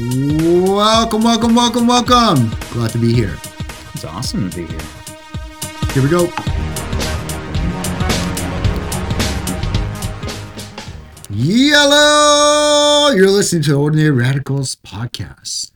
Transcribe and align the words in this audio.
Welcome, 0.00 1.24
welcome, 1.24 1.56
welcome, 1.56 1.86
welcome. 1.88 2.56
Glad 2.70 2.90
to 2.92 2.98
be 2.98 3.12
here. 3.12 3.36
It's 3.94 4.04
awesome 4.04 4.48
to 4.48 4.56
be 4.56 4.64
here. 4.64 4.80
Here 5.92 6.02
we 6.04 6.08
go. 6.08 6.30
Yellow! 11.30 13.10
You're 13.12 13.28
listening 13.28 13.62
to 13.62 13.74
Ordinary 13.74 14.12
Radicals 14.12 14.76
podcast. 14.76 15.72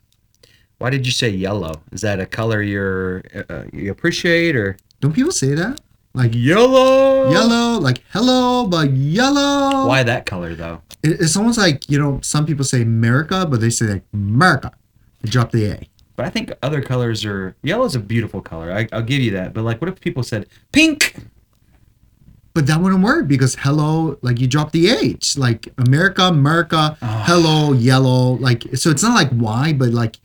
Why 0.77 0.89
did 0.89 1.05
you 1.05 1.11
say 1.11 1.27
yellow? 1.27 1.81
Is 1.91 1.99
that 1.99 2.21
a 2.21 2.25
color 2.25 2.61
you're 2.61 3.23
uh, 3.49 3.65
you 3.73 3.91
appreciate 3.91 4.55
or 4.55 4.77
Don't 5.01 5.11
people 5.11 5.33
say 5.33 5.53
that? 5.53 5.81
Like 6.15 6.31
yellow? 6.35 7.31
yellow, 7.31 7.79
like 7.79 8.03
hello, 8.11 8.67
but 8.67 8.91
yellow. 8.91 9.87
Why 9.87 10.03
that 10.03 10.25
color 10.27 10.53
though? 10.53 10.81
It- 11.01 11.19
It's 11.21 11.35
almost 11.35 11.57
like, 11.57 11.89
you 11.89 11.97
know, 11.97 12.19
some 12.21 12.45
people 12.45 12.63
say 12.63 12.83
America, 12.83 13.47
but 13.49 13.61
they 13.61 13.71
say 13.71 13.87
like 13.87 14.03
America. 14.13 14.71
They 15.21 15.29
drop 15.29 15.51
the 15.51 15.65
A. 15.71 15.89
But 16.15 16.27
I 16.27 16.29
think 16.29 16.51
other 16.61 16.81
colors 16.81 17.25
are 17.25 17.55
yellow 17.63 17.85
is 17.85 17.95
a 17.95 17.99
beautiful 17.99 18.41
color. 18.41 18.71
I, 18.71 18.87
I'll 18.91 19.01
give 19.01 19.21
you 19.21 19.31
that. 19.31 19.53
But 19.53 19.63
like, 19.63 19.81
what 19.81 19.89
if 19.89 19.99
people 19.99 20.21
said 20.21 20.45
pink? 20.71 21.15
But 22.53 22.67
that 22.67 22.79
wouldn't 22.79 23.01
work 23.03 23.27
because 23.27 23.55
hello, 23.55 24.19
like 24.21 24.39
you 24.39 24.45
drop 24.45 24.71
the 24.71 24.89
H. 24.91 25.35
Like 25.35 25.69
America, 25.79 26.25
America, 26.25 26.95
Ah. 27.01 27.23
hello, 27.25 27.73
yellow. 27.73 28.33
Like 28.33 28.63
so 28.75 28.91
it's 28.91 29.01
not 29.01 29.15
like 29.15 29.29
Y, 29.33 29.73
but 29.73 29.89
like 29.89 30.17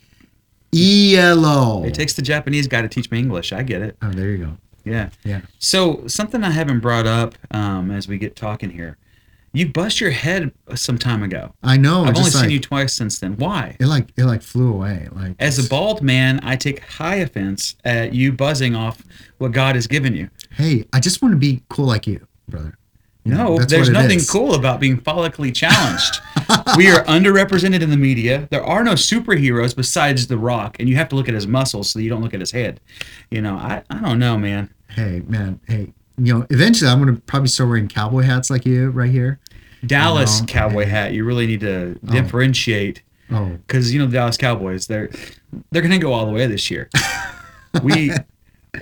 E 0.75 1.15
yellow. 1.15 1.83
It 1.85 1.95
takes 1.95 2.13
the 2.13 2.21
Japanese 2.21 2.69
guy 2.69 2.83
to 2.83 2.89
teach 2.89 3.11
me 3.11 3.19
English. 3.21 3.55
I 3.55 3.63
get 3.63 3.81
it. 3.81 3.97
Oh, 4.03 4.11
there 4.11 4.29
you 4.29 4.37
go. 4.45 4.59
Yeah. 4.85 5.11
Yeah. 5.25 5.43
So 5.59 6.07
something 6.07 6.43
I 6.45 6.51
haven't 6.51 6.81
brought 6.81 7.07
up 7.07 7.35
um, 7.51 7.91
as 7.91 8.09
we 8.09 8.19
get 8.19 8.37
talking 8.37 8.71
here. 8.71 8.97
You 9.53 9.67
bust 9.73 9.99
your 10.01 10.11
head 10.11 10.53
some 10.75 10.99
time 10.99 11.23
ago. 11.23 11.55
I 11.63 11.79
know. 11.79 12.03
I've 12.03 12.09
only 12.17 12.25
just 12.31 12.39
seen 12.39 12.51
you 12.51 12.61
twice 12.61 12.93
since 12.93 13.19
then. 13.19 13.35
Why? 13.39 13.77
It 13.81 13.87
like 13.87 14.09
it 14.17 14.25
like 14.25 14.43
flew 14.43 14.73
away. 14.73 15.09
Like 15.11 15.37
As 15.39 15.59
a 15.65 15.69
bald 15.69 16.03
man, 16.03 16.39
I 16.43 16.55
take 16.55 16.81
high 16.81 17.17
offense 17.17 17.75
at 17.85 18.13
you 18.13 18.31
buzzing 18.31 18.77
off 18.77 19.03
what 19.39 19.53
God 19.53 19.75
has 19.75 19.87
given 19.87 20.15
you. 20.15 20.29
hey, 20.53 20.85
I 20.93 21.01
just 21.01 21.23
want 21.23 21.33
to 21.33 21.39
be 21.39 21.63
cool 21.71 21.87
like 21.87 22.07
you, 22.07 22.27
brother. 22.47 22.77
You 23.29 23.35
know, 23.35 23.57
No, 23.59 23.65
there's 23.65 23.91
nothing 23.91 24.21
cool 24.29 24.55
about 24.55 24.81
being 24.81 24.99
follically 25.01 25.55
challenged. 25.55 26.21
we 26.77 26.89
are 26.91 27.05
underrepresented 27.05 27.83
in 27.83 27.91
the 27.91 27.97
media. 27.97 28.49
There 28.51 28.65
are 28.65 28.83
no 28.83 28.93
superheroes 28.95 29.75
besides 29.77 30.27
The 30.27 30.39
Rock, 30.39 30.77
and 30.81 30.89
you 30.89 30.97
have 30.97 31.09
to 31.11 31.17
look 31.17 31.29
at 31.29 31.35
his 31.35 31.47
muscles 31.47 31.91
so 31.91 31.99
you 31.99 32.09
don't 32.09 32.23
look 32.23 32.35
at 32.35 32.41
his 32.41 32.51
head. 32.53 32.81
You 33.31 33.43
know, 33.43 33.55
I, 33.57 33.83
I 33.91 34.01
don't 34.01 34.19
know, 34.19 34.39
man. 34.39 34.73
Hey, 34.89 35.23
man. 35.27 35.61
Hey, 35.67 35.93
you 36.17 36.39
know, 36.39 36.47
eventually 36.51 36.91
I'm 36.91 36.99
gonna 36.99 37.21
probably 37.27 37.49
start 37.49 37.69
wearing 37.69 37.89
cowboy 37.89 38.23
hats 38.23 38.51
like 38.51 38.65
you 38.67 38.91
right 38.91 39.11
here. 39.11 39.39
Dallas 39.87 40.41
No, 40.41 40.47
cowboy 40.47 40.81
yeah. 40.83 40.87
hat. 40.89 41.13
You 41.13 41.25
really 41.25 41.47
need 41.47 41.61
to 41.61 41.95
differentiate 42.05 43.03
Oh, 43.31 43.59
because 43.67 43.93
you 43.93 43.99
know 43.99 44.07
the 44.07 44.13
Dallas 44.15 44.39
Cowboys. 44.39 44.87
They're 44.87 45.11
they're 45.71 45.83
gonna 45.83 45.99
go 45.99 46.15
all 46.15 46.25
the 46.25 46.33
way 46.33 46.47
this 46.47 46.71
year. 46.71 46.89
we 47.83 48.11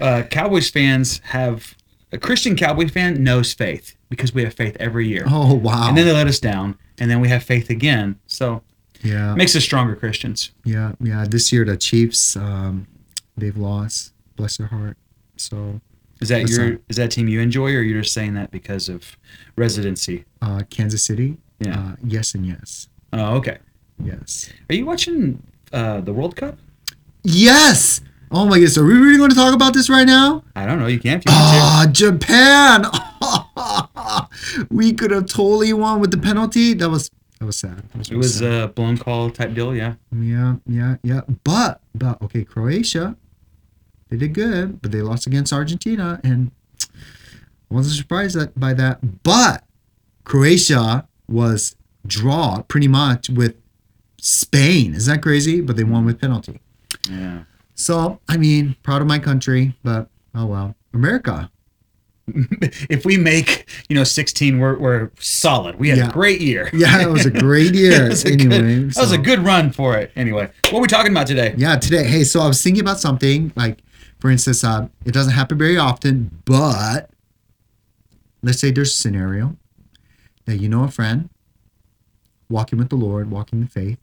uh, 0.01 0.23
Cowboys 0.31 0.71
fans 0.71 1.21
have 1.25 1.75
a 2.13 2.19
Christian 2.19 2.55
Cowboy 2.57 2.89
fan 2.89 3.23
knows 3.25 3.53
faith 3.53 3.96
because 4.09 4.33
we 4.35 4.45
have 4.45 4.55
faith 4.55 4.77
every 4.79 5.09
year, 5.09 5.25
oh 5.29 5.55
wow. 5.55 5.89
and 5.89 5.97
then 5.97 6.07
they 6.07 6.13
let 6.13 6.27
us 6.27 6.41
down, 6.41 6.79
and 6.99 7.11
then 7.11 7.21
we 7.21 7.29
have 7.29 7.43
faith 7.43 7.71
again. 7.71 8.19
So 8.27 8.63
yeah. 9.03 9.35
makes 9.35 9.55
us 9.57 9.65
stronger 9.65 9.97
Christians. 9.97 10.51
Yeah, 10.65 10.93
yeah. 11.01 11.25
This 11.29 11.53
year 11.53 11.65
the 11.65 11.77
Chiefs, 11.77 12.37
um, 12.37 12.87
they've 13.37 13.57
lost. 13.57 14.13
Bless 14.37 14.59
their 14.59 14.67
heart. 14.67 14.97
So 15.37 15.81
Is 16.21 16.29
that 16.29 16.49
your 16.49 16.79
is 16.89 16.97
that 16.97 17.11
team 17.11 17.29
you 17.29 17.41
enjoy, 17.41 17.75
or 17.75 17.81
you're 17.83 18.03
just 18.03 18.15
saying 18.15 18.35
that 18.35 18.51
because 18.51 18.89
of 18.89 19.17
residency? 19.57 20.25
uh, 20.43 20.63
Kansas 20.71 21.03
City. 21.05 21.39
Yeah. 21.59 21.79
Uh, 21.79 21.97
yes 22.05 22.35
and 22.35 22.45
yes. 22.47 22.89
Oh, 23.13 23.37
okay. 23.37 23.59
Yes. 24.03 24.53
Are 24.69 24.75
you 24.75 24.85
watching 24.85 25.43
uh, 25.73 26.03
the 26.03 26.13
World 26.13 26.37
Cup? 26.37 26.59
Yes. 27.23 28.03
Oh 28.31 28.45
my 28.45 28.57
goodness. 28.57 28.77
Are 28.77 28.85
we 28.85 28.93
really 28.95 29.17
going 29.17 29.31
to 29.31 29.37
talk 29.37 29.55
about 29.55 29.73
this 29.73 29.89
right 29.89 30.07
now? 30.07 30.43
I 30.55 30.67
don't 30.67 30.79
know. 30.79 30.87
You 30.87 31.01
can't. 31.01 31.25
you. 31.25 31.31
Ah, 31.33 31.87
Japan. 31.91 32.85
We 34.71 34.93
could 34.93 35.11
have 35.11 35.27
totally 35.27 35.73
won 35.73 36.01
with 36.01 36.11
the 36.11 36.19
penalty. 36.19 36.75
That 36.75 36.89
was 36.91 37.11
that 37.39 37.47
was 37.47 37.57
sad. 37.59 37.83
That 37.95 38.11
It 38.11 38.17
was 38.17 38.37
sad. 38.39 38.63
a 38.63 38.69
blown 38.69 38.97
call 38.97 39.31
type 39.31 39.55
deal. 39.55 39.75
Yeah. 39.75 39.95
yeah, 40.13 40.57
yeah, 40.67 40.97
yeah. 41.03 41.21
But 41.45 41.81
but 41.95 42.21
okay, 42.23 42.45
Croatia. 42.45 43.17
They 44.09 44.17
did 44.17 44.35
good, 44.35 44.81
but 44.81 44.93
they 44.93 45.03
lost 45.03 45.27
against 45.27 45.53
Argentina, 45.53 46.21
and 46.23 46.53
I 47.71 47.75
wasn't 47.75 47.97
surprised 47.97 48.37
that, 48.37 48.59
by 48.59 48.73
that. 48.75 49.23
But 49.25 49.65
Croatia 50.25 51.09
was 51.29 51.75
draw 52.07 52.63
pretty 52.63 52.87
much 52.87 53.29
with 53.29 53.57
Spain. 54.21 54.95
Is 54.95 55.07
that 55.07 55.23
crazy? 55.23 55.61
But 55.61 55.77
they 55.77 55.83
won 55.85 56.05
with 56.05 56.21
penalty. 56.21 56.61
Yeah. 57.11 57.43
So 57.75 58.21
I 58.29 58.37
mean, 58.37 58.77
proud 58.85 59.03
of 59.03 59.09
my 59.09 59.19
country, 59.19 59.75
but 59.83 60.09
oh 60.35 60.47
well. 60.47 60.75
America. 60.95 61.51
if 62.91 63.05
we 63.05 63.17
make 63.17 63.69
you 63.89 63.95
know 63.95 64.03
16 64.05 64.59
we're, 64.59 64.77
we're 64.79 65.11
solid 65.21 65.79
we 65.79 65.89
had 65.89 65.99
Yeah. 65.99 66.09
a 66.09 66.13
great 66.13 66.41
year 66.41 66.69
Yeah, 66.73 67.03
it 67.03 67.09
was 67.11 67.25
a 67.27 67.31
great 67.31 67.75
year. 67.75 67.93
That 68.05 68.09
was 68.11 68.25
a 68.25 68.33
anyway, 68.33 68.59
good, 68.59 68.91
that 68.95 69.01
was 69.01 69.13
a 69.13 69.19
good 69.19 69.39
run 69.41 69.71
for 69.71 69.97
it 69.97 70.11
anyway 70.17 70.51
what 70.71 70.79
are 70.79 70.83
we 70.83 70.89
talking 70.89 71.13
about 71.13 71.27
today 71.29 71.55
Yeah, 71.57 71.77
today. 71.77 72.05
Hey, 72.05 72.25
so 72.25 72.41
I 72.41 72.49
was 72.49 72.63
thinking 72.63 72.81
about 72.81 72.99
something 73.01 73.53
like, 73.57 73.79
for 74.19 74.31
instance, 74.31 74.65
uh, 74.65 74.89
it 75.05 75.13
doesn't 75.13 75.35
happen 75.35 75.57
very 75.59 75.77
often, 75.79 76.31
but 76.45 77.11
let's 78.43 78.59
say 78.59 78.71
there's 78.71 78.91
a 78.93 78.97
scenario 78.97 79.57
that 80.47 80.57
you 80.59 80.69
know 80.69 80.85
a 80.85 80.89
friend 80.91 81.29
walking 82.49 82.79
with 82.79 82.89
the 82.89 82.97
Lord, 82.97 83.31
walking 83.31 83.61
in 83.63 83.67
faith, 83.69 83.99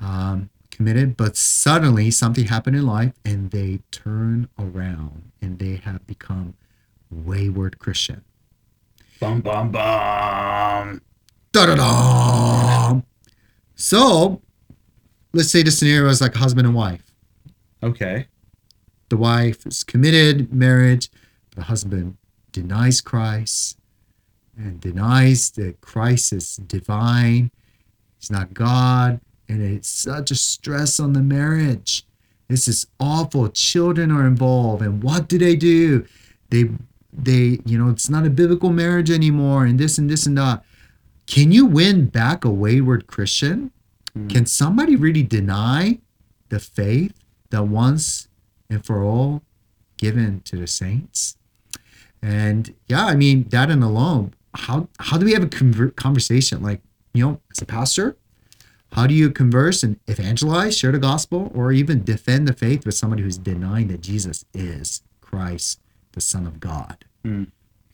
um, 0.00 0.50
committed, 0.70 1.16
but 1.16 1.36
suddenly 1.36 2.10
something 2.10 2.46
happened 2.46 2.76
in 2.76 2.86
life 2.86 3.12
and 3.24 3.50
they 3.50 3.80
turn 3.90 4.48
around 4.58 5.30
and 5.42 5.58
they 5.58 5.76
have 5.76 6.06
become 6.06 6.54
wayward 7.10 7.78
Christian. 7.78 8.24
bum 9.20 9.40
bum 9.40 9.70
bum 9.70 11.00
Da 11.52 11.66
da 11.66 11.74
da. 11.74 13.00
So, 13.74 14.40
let's 15.32 15.50
say 15.50 15.62
the 15.62 15.70
scenario 15.70 16.08
is 16.08 16.20
like 16.20 16.34
husband 16.34 16.66
and 16.66 16.74
wife. 16.76 17.02
okay 17.82 18.26
the 19.08 19.16
wife 19.16 19.66
is 19.66 19.82
committed 19.82 20.52
marriage 20.52 21.08
the 21.56 21.62
husband 21.62 22.16
denies 22.52 23.00
christ 23.00 23.76
and 24.56 24.80
denies 24.80 25.50
that 25.52 25.80
christ 25.80 26.32
is 26.32 26.56
divine 26.56 27.50
he's 28.18 28.30
not 28.30 28.52
god 28.54 29.20
and 29.48 29.60
it's 29.62 29.88
such 29.88 30.30
a 30.30 30.34
stress 30.36 31.00
on 31.00 31.12
the 31.14 31.22
marriage 31.22 32.04
this 32.48 32.68
is 32.68 32.86
awful 33.00 33.48
children 33.48 34.12
are 34.12 34.26
involved 34.26 34.82
and 34.82 35.02
what 35.02 35.26
do 35.28 35.38
they 35.38 35.56
do 35.56 36.06
they 36.50 36.68
they 37.12 37.60
you 37.64 37.78
know 37.78 37.90
it's 37.90 38.08
not 38.08 38.26
a 38.26 38.30
biblical 38.30 38.70
marriage 38.70 39.10
anymore 39.10 39.64
and 39.64 39.78
this 39.78 39.98
and 39.98 40.08
this 40.08 40.26
and 40.26 40.38
that 40.38 40.62
can 41.26 41.50
you 41.52 41.66
win 41.66 42.06
back 42.06 42.44
a 42.44 42.50
wayward 42.50 43.06
christian 43.06 43.72
mm-hmm. 44.16 44.28
can 44.28 44.46
somebody 44.46 44.94
really 44.94 45.22
deny 45.22 45.98
the 46.50 46.60
faith 46.60 47.14
that 47.50 47.64
once 47.64 48.28
and 48.68 48.84
for 48.84 49.02
all 49.02 49.42
given 50.00 50.40
to 50.42 50.56
the 50.56 50.66
saints. 50.66 51.36
And 52.22 52.74
yeah, 52.86 53.06
I 53.06 53.14
mean 53.14 53.48
that 53.50 53.70
and 53.70 53.82
alone. 53.82 54.34
How 54.54 54.88
how 54.98 55.18
do 55.18 55.24
we 55.26 55.32
have 55.32 55.42
a 55.42 55.46
conver- 55.46 55.94
conversation? 55.94 56.62
Like 56.62 56.80
you 57.14 57.24
know, 57.24 57.40
as 57.50 57.62
a 57.62 57.66
pastor, 57.66 58.16
how 58.92 59.06
do 59.06 59.14
you 59.14 59.30
converse 59.30 59.82
and 59.82 59.98
evangelize, 60.06 60.76
share 60.76 60.92
the 60.92 60.98
gospel, 60.98 61.50
or 61.54 61.72
even 61.72 62.04
defend 62.04 62.48
the 62.48 62.52
faith 62.52 62.84
with 62.84 62.94
somebody 62.94 63.22
who's 63.22 63.38
denying 63.38 63.88
that 63.88 64.00
Jesus 64.00 64.44
is 64.52 65.02
Christ, 65.20 65.80
the 66.12 66.20
Son 66.20 66.46
of 66.46 66.60
God? 66.60 67.04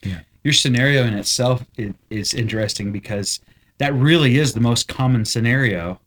Yeah, 0.03 0.21
your 0.45 0.53
scenario 0.53 1.05
in 1.05 1.15
itself 1.15 1.65
is, 1.77 1.95
is 2.11 2.35
interesting 2.35 2.93
because 2.93 3.41
that 3.79 3.93
really 3.95 4.39
is 4.39 4.55
the 4.55 4.61
most 4.61 4.89
common 4.89 5.25
scenario 5.25 6.01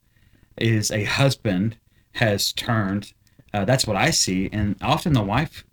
is 0.56 0.90
a 0.90 1.04
husband 1.04 1.76
has 2.12 2.52
turned 2.52 3.12
uh, 3.54 3.64
that's 3.64 3.86
what 3.86 3.96
i 3.96 4.10
see 4.10 4.48
and 4.52 4.76
often 4.82 5.12
the 5.12 5.22
wife 5.22 5.64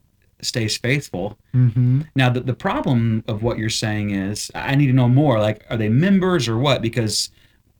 stays 0.42 0.78
faithful 0.78 1.38
Mm-hmm. 1.58 2.02
Now, 2.16 2.30
the, 2.30 2.42
the 2.42 2.54
problem 2.54 3.24
of 3.28 3.42
what 3.42 3.58
you're 3.58 3.70
saying 3.70 4.12
is 4.12 4.52
I 4.54 4.76
need 4.76 4.88
to 4.88 4.94
know 4.94 5.10
more. 5.10 5.40
Like, 5.40 5.66
are 5.70 5.78
they 5.78 5.90
members 5.90 6.48
or 6.48 6.58
what? 6.58 6.82
Because 6.82 7.30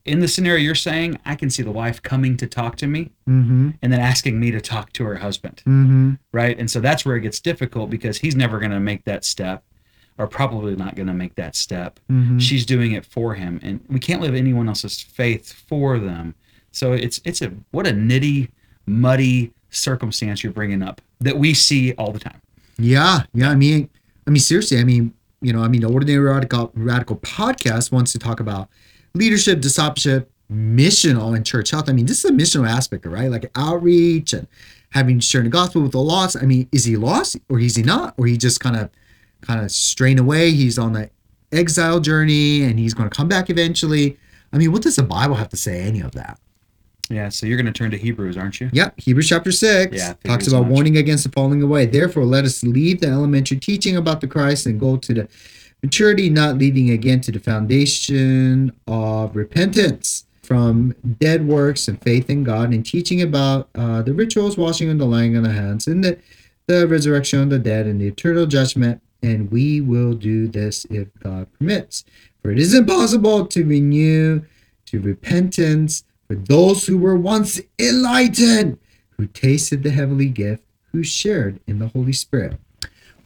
in 0.08 0.20
the 0.20 0.28
scenario 0.28 0.64
you're 0.64 0.76
saying, 0.76 1.20
I 1.26 1.36
can 1.36 1.50
see 1.50 1.64
the 1.64 1.72
wife 1.72 2.02
coming 2.02 2.38
to 2.38 2.48
talk 2.48 2.76
to 2.78 2.88
me 2.88 3.12
Mm-hmm. 3.28 3.72
and 3.82 3.92
then 3.94 4.00
asking 4.00 4.40
me 4.40 4.52
to 4.52 4.62
talk 4.62 4.94
to 4.94 5.04
her 5.06 5.16
husband, 5.18 5.58
Mm-hmm. 5.68 6.14
right? 6.32 6.58
And 6.58 6.70
so 6.72 6.80
that's 6.80 7.06
where 7.06 7.16
it 7.18 7.22
gets 7.22 7.40
difficult 7.40 7.90
because 7.90 8.18
he's 8.20 8.36
never 8.36 8.60
going 8.60 8.72
to 8.72 8.80
make 8.80 9.04
that 9.06 9.24
step 9.26 9.64
or 10.18 10.26
probably 10.28 10.76
not 10.76 10.96
going 10.96 11.08
to 11.08 11.14
make 11.14 11.36
that 11.36 11.56
step. 11.56 12.00
Mm-hmm. 12.10 12.40
She's 12.40 12.66
doing 12.66 12.94
it 12.94 13.06
for 13.06 13.36
him, 13.36 13.60
and 13.62 13.82
we 13.88 14.00
can't 14.00 14.22
live 14.22 14.34
anyone 14.34 14.68
else's 14.68 15.00
faith 15.02 15.52
for 15.54 16.00
them. 16.00 16.34
So 16.72 16.94
it's 16.94 17.20
it's 17.24 17.42
a 17.42 17.52
what 17.72 17.86
a 17.86 17.92
nitty, 17.92 18.50
muddy 18.88 19.52
circumstance 19.70 20.44
you're 20.44 20.54
bringing 20.54 20.82
up 20.82 21.02
that 21.20 21.38
we 21.38 21.54
see 21.54 21.94
all 21.94 22.12
the 22.12 22.20
time. 22.20 22.42
Yeah, 22.80 23.22
yeah. 23.34 23.50
I 23.52 23.56
mean, 23.56 23.90
I 24.26 24.30
mean, 24.32 24.40
seriously. 24.40 24.80
I 24.80 24.84
mean, 24.84 25.14
you 25.42 25.54
know, 25.54 25.62
I 25.64 25.68
mean, 25.68 25.82
the 25.82 25.90
Ordinary 25.92 26.20
Radical 26.20 26.72
Radical 26.74 27.18
podcast 27.18 27.92
wants 27.92 28.12
to 28.14 28.20
talk 28.20 28.40
about 28.40 28.70
leadership, 29.18 29.60
discipleship, 29.62 30.32
missional 30.52 31.36
in 31.36 31.44
church 31.44 31.72
health. 31.72 31.90
I 31.90 31.94
mean, 31.94 32.06
this 32.06 32.24
is 32.24 32.32
a 32.32 32.34
missional 32.34 32.70
aspect, 32.70 33.06
right? 33.06 33.30
Like 33.30 33.50
outreach 33.56 34.34
and 34.34 34.48
having 34.92 35.20
sharing 35.20 35.46
the 35.46 35.52
gospel 35.52 35.82
with 35.82 35.92
the 35.92 36.00
lost. 36.00 36.38
I 36.42 36.46
mean, 36.46 36.70
is 36.72 36.86
he 36.86 36.96
lost 36.96 37.38
or 37.50 37.60
is 37.60 37.76
he 37.76 37.84
not? 37.84 38.14
Or 38.18 38.26
he 38.28 38.38
just 38.38 38.60
kind 38.60 38.76
of 38.78 38.90
kind 39.42 39.60
of 39.64 39.72
strain 39.72 40.20
away? 40.20 40.52
He's 40.52 40.80
on 40.80 40.94
the 40.94 41.10
exile 41.52 42.00
journey 42.00 42.64
and 42.64 42.80
he's 42.80 42.94
going 42.94 43.10
to 43.10 43.16
come 43.16 43.28
back 43.28 43.50
eventually. 43.50 44.18
I 44.54 44.58
mean, 44.58 44.72
what 44.72 44.82
does 44.82 44.96
the 44.96 45.04
Bible 45.04 45.36
have 45.36 45.50
to 45.50 45.58
say 45.58 45.82
any 45.82 46.00
of 46.02 46.12
that? 46.14 46.40
Yeah, 47.10 47.30
so 47.30 47.46
you're 47.46 47.56
going 47.58 47.68
to 47.68 47.72
turn 47.72 47.92
to 47.92 47.98
Hebrews, 47.98 48.36
aren't 48.36 48.60
you? 48.60 48.70
Yep, 48.74 49.00
Hebrews 49.00 49.30
chapter 49.30 49.52
6 49.52 49.96
Yeah, 49.96 50.14
talks 50.26 50.48
about 50.48 50.64
much. 50.64 50.72
warning 50.72 50.98
against 50.98 51.24
the 51.24 51.30
falling 51.32 51.62
away. 51.62 51.86
Therefore, 51.86 52.26
let 52.26 52.44
us 52.44 52.64
leave 52.64 53.00
the 53.00 53.08
elementary 53.08 53.58
teaching 53.58 53.96
about 53.96 54.20
the 54.20 54.28
Christ 54.28 54.66
and 54.66 54.78
go 54.78 54.98
to 54.98 55.14
the 55.14 55.28
maturity, 55.84 56.30
not 56.30 56.58
leading 56.58 56.90
again 56.90 57.22
to 57.22 57.32
the 57.32 57.40
foundation 57.40 58.72
of 58.88 59.36
repentance 59.36 60.26
from 60.42 60.96
dead 61.20 61.46
works 61.46 61.88
and 61.88 62.02
faith 62.02 62.30
in 62.30 62.44
God, 62.44 62.74
and 62.74 62.86
teaching 62.86 63.22
about 63.22 63.70
uh, 63.76 64.02
the 64.02 64.14
rituals, 64.14 64.58
washing 64.58 64.90
and 64.90 65.00
the 65.00 65.06
laying 65.06 65.36
on 65.36 65.44
the 65.44 65.52
hands, 65.52 65.88
and 65.88 66.04
the, 66.04 66.18
the 66.68 66.88
resurrection 66.88 67.42
of 67.42 67.50
the 67.50 67.60
dead, 67.60 67.86
and 67.86 68.00
the 68.00 68.08
eternal 68.08 68.46
judgment. 68.46 69.02
And 69.22 69.52
we 69.52 69.82
will 69.82 70.14
do 70.14 70.48
this 70.48 70.86
if 70.86 71.08
God 71.20 71.48
permits. 71.58 72.06
For 72.42 72.52
it 72.52 72.60
is 72.60 72.74
impossible 72.74 73.48
to 73.48 73.66
renew 73.66 74.44
to 74.86 75.02
repentance 75.02 76.04
for 76.28 76.36
those 76.36 76.88
who 76.88 76.98
were 76.98 77.16
once 77.16 77.60
enlightened, 77.78 78.78
who 79.18 79.28
tasted 79.28 79.84
the 79.84 79.90
heavenly 79.90 80.30
gift, 80.30 80.64
who 80.92 81.04
shared 81.04 81.60
in 81.68 81.80
the 81.80 81.88
Holy 81.90 82.14
Spirit. 82.14 82.58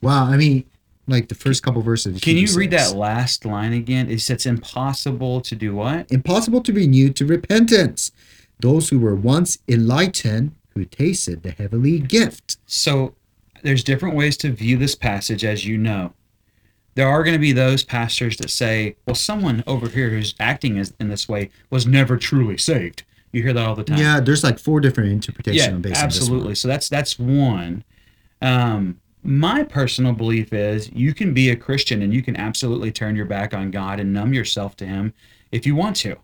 Wow, 0.01 0.25
I 0.25 0.37
mean, 0.37 0.65
like 1.11 1.27
the 1.29 1.35
first 1.35 1.63
couple 1.63 1.81
verses. 1.81 2.19
Can 2.21 2.37
you 2.37 2.47
read 2.55 2.71
that 2.71 2.95
last 2.95 3.45
line 3.45 3.73
again? 3.73 4.09
It 4.09 4.21
says 4.21 4.45
impossible 4.45 5.41
to 5.41 5.55
do 5.55 5.75
what? 5.75 6.11
Impossible 6.11 6.61
to 6.63 6.73
renew 6.73 7.09
to 7.13 7.25
repentance 7.25 8.11
those 8.59 8.89
who 8.89 8.99
were 8.99 9.15
once 9.15 9.57
enlightened, 9.67 10.55
who 10.73 10.85
tasted 10.85 11.43
the 11.43 11.51
heavenly 11.51 11.99
gift. 11.99 12.57
So 12.65 13.15
there's 13.63 13.83
different 13.83 14.15
ways 14.15 14.37
to 14.37 14.51
view 14.51 14.77
this 14.77 14.95
passage, 14.95 15.43
as 15.43 15.65
you 15.65 15.77
know. 15.77 16.13
There 16.95 17.07
are 17.07 17.23
going 17.23 17.35
to 17.35 17.39
be 17.39 17.53
those 17.53 17.83
pastors 17.83 18.37
that 18.37 18.49
say, 18.49 18.95
well, 19.05 19.15
someone 19.15 19.63
over 19.65 19.87
here 19.87 20.09
who's 20.09 20.35
acting 20.39 20.77
as, 20.77 20.93
in 20.99 21.09
this 21.09 21.27
way 21.27 21.49
was 21.69 21.85
never 21.85 22.17
truly 22.17 22.57
saved. 22.57 23.03
You 23.31 23.41
hear 23.43 23.53
that 23.53 23.65
all 23.65 23.75
the 23.75 23.83
time. 23.83 23.97
Yeah, 23.97 24.19
there's 24.19 24.43
like 24.43 24.59
four 24.59 24.81
different 24.81 25.11
interpretations 25.11 25.67
yeah, 25.67 25.77
based 25.77 26.01
on 26.01 26.09
this 26.09 26.19
one. 26.19 26.27
absolutely. 26.27 26.55
So 26.55 26.67
that's 26.67 26.89
that's 26.89 27.17
one. 27.17 27.83
Um, 28.41 28.99
my 29.23 29.63
personal 29.63 30.13
belief 30.13 30.53
is 30.53 30.91
you 30.91 31.13
can 31.13 31.33
be 31.33 31.49
a 31.49 31.55
Christian 31.55 32.01
and 32.01 32.13
you 32.13 32.21
can 32.21 32.35
absolutely 32.35 32.91
turn 32.91 33.15
your 33.15 33.25
back 33.25 33.53
on 33.53 33.71
God 33.71 33.99
and 33.99 34.13
numb 34.13 34.33
yourself 34.33 34.75
to 34.77 34.85
Him 34.85 35.13
if 35.51 35.65
you 35.65 35.75
want 35.75 35.95
to. 35.97 36.17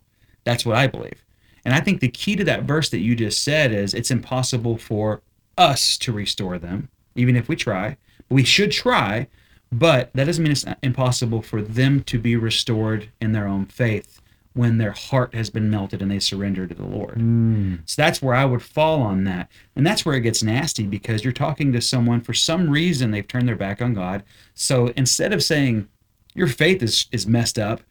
That's 0.44 0.66
what 0.66 0.78
I 0.78 0.88
believe. 0.88 1.24
And 1.66 1.76
I 1.76 1.82
think 1.82 2.00
the 2.00 2.10
key 2.10 2.36
to 2.38 2.44
that 2.46 2.64
verse 2.64 2.90
that 2.90 3.00
you 3.00 3.16
just 3.16 3.44
said 3.44 3.72
is 3.72 3.94
it's 3.94 4.12
impossible 4.12 4.78
for 4.78 5.22
us 5.58 5.98
to 6.00 6.12
restore 6.12 6.58
them, 6.58 6.90
even 7.16 7.36
if 7.36 7.50
we 7.50 7.56
try. 7.56 7.98
We 8.30 8.44
should 8.44 8.72
try, 8.72 9.28
but 9.72 10.12
that 10.14 10.26
doesn't 10.26 10.44
mean 10.44 10.52
it's 10.52 10.66
impossible 10.82 11.42
for 11.42 11.62
them 11.62 12.04
to 12.04 12.20
be 12.20 12.36
restored 12.36 13.10
in 13.20 13.34
their 13.34 13.48
own 13.48 13.66
faith 13.66 14.22
when 14.58 14.78
their 14.78 14.92
heart 14.92 15.34
has 15.36 15.50
been 15.50 15.70
melted 15.70 16.02
and 16.02 16.10
they 16.12 16.20
surrender 16.20 16.68
to 16.68 16.74
the 16.76 16.84
Lord. 16.86 17.18
Mm, 17.18 17.80
So 17.86 18.02
that's 18.02 18.22
where 18.22 18.36
I 18.36 18.44
would 18.46 18.62
fall 18.64 19.02
on 19.02 19.24
that. 19.26 19.50
And 19.76 19.86
that's 19.86 20.06
where 20.06 20.16
it 20.16 20.22
gets 20.22 20.44
nasty 20.44 20.86
because 20.86 21.24
you're 21.24 21.32
talking 21.34 21.72
to 21.74 21.80
someone 21.82 22.22
for 22.22 22.34
some 22.34 22.70
reason 22.70 23.12
they've 23.12 23.28
turned 23.28 23.48
their 23.48 23.56
back 23.56 23.82
on 23.82 23.94
God. 23.94 24.24
So 24.54 24.88
instead 24.98 25.32
of 25.34 25.42
saying 25.44 25.88
your 26.34 26.48
faith 26.48 26.84
is 26.84 27.06
is 27.12 27.26
messed 27.26 27.58
up, 27.58 27.82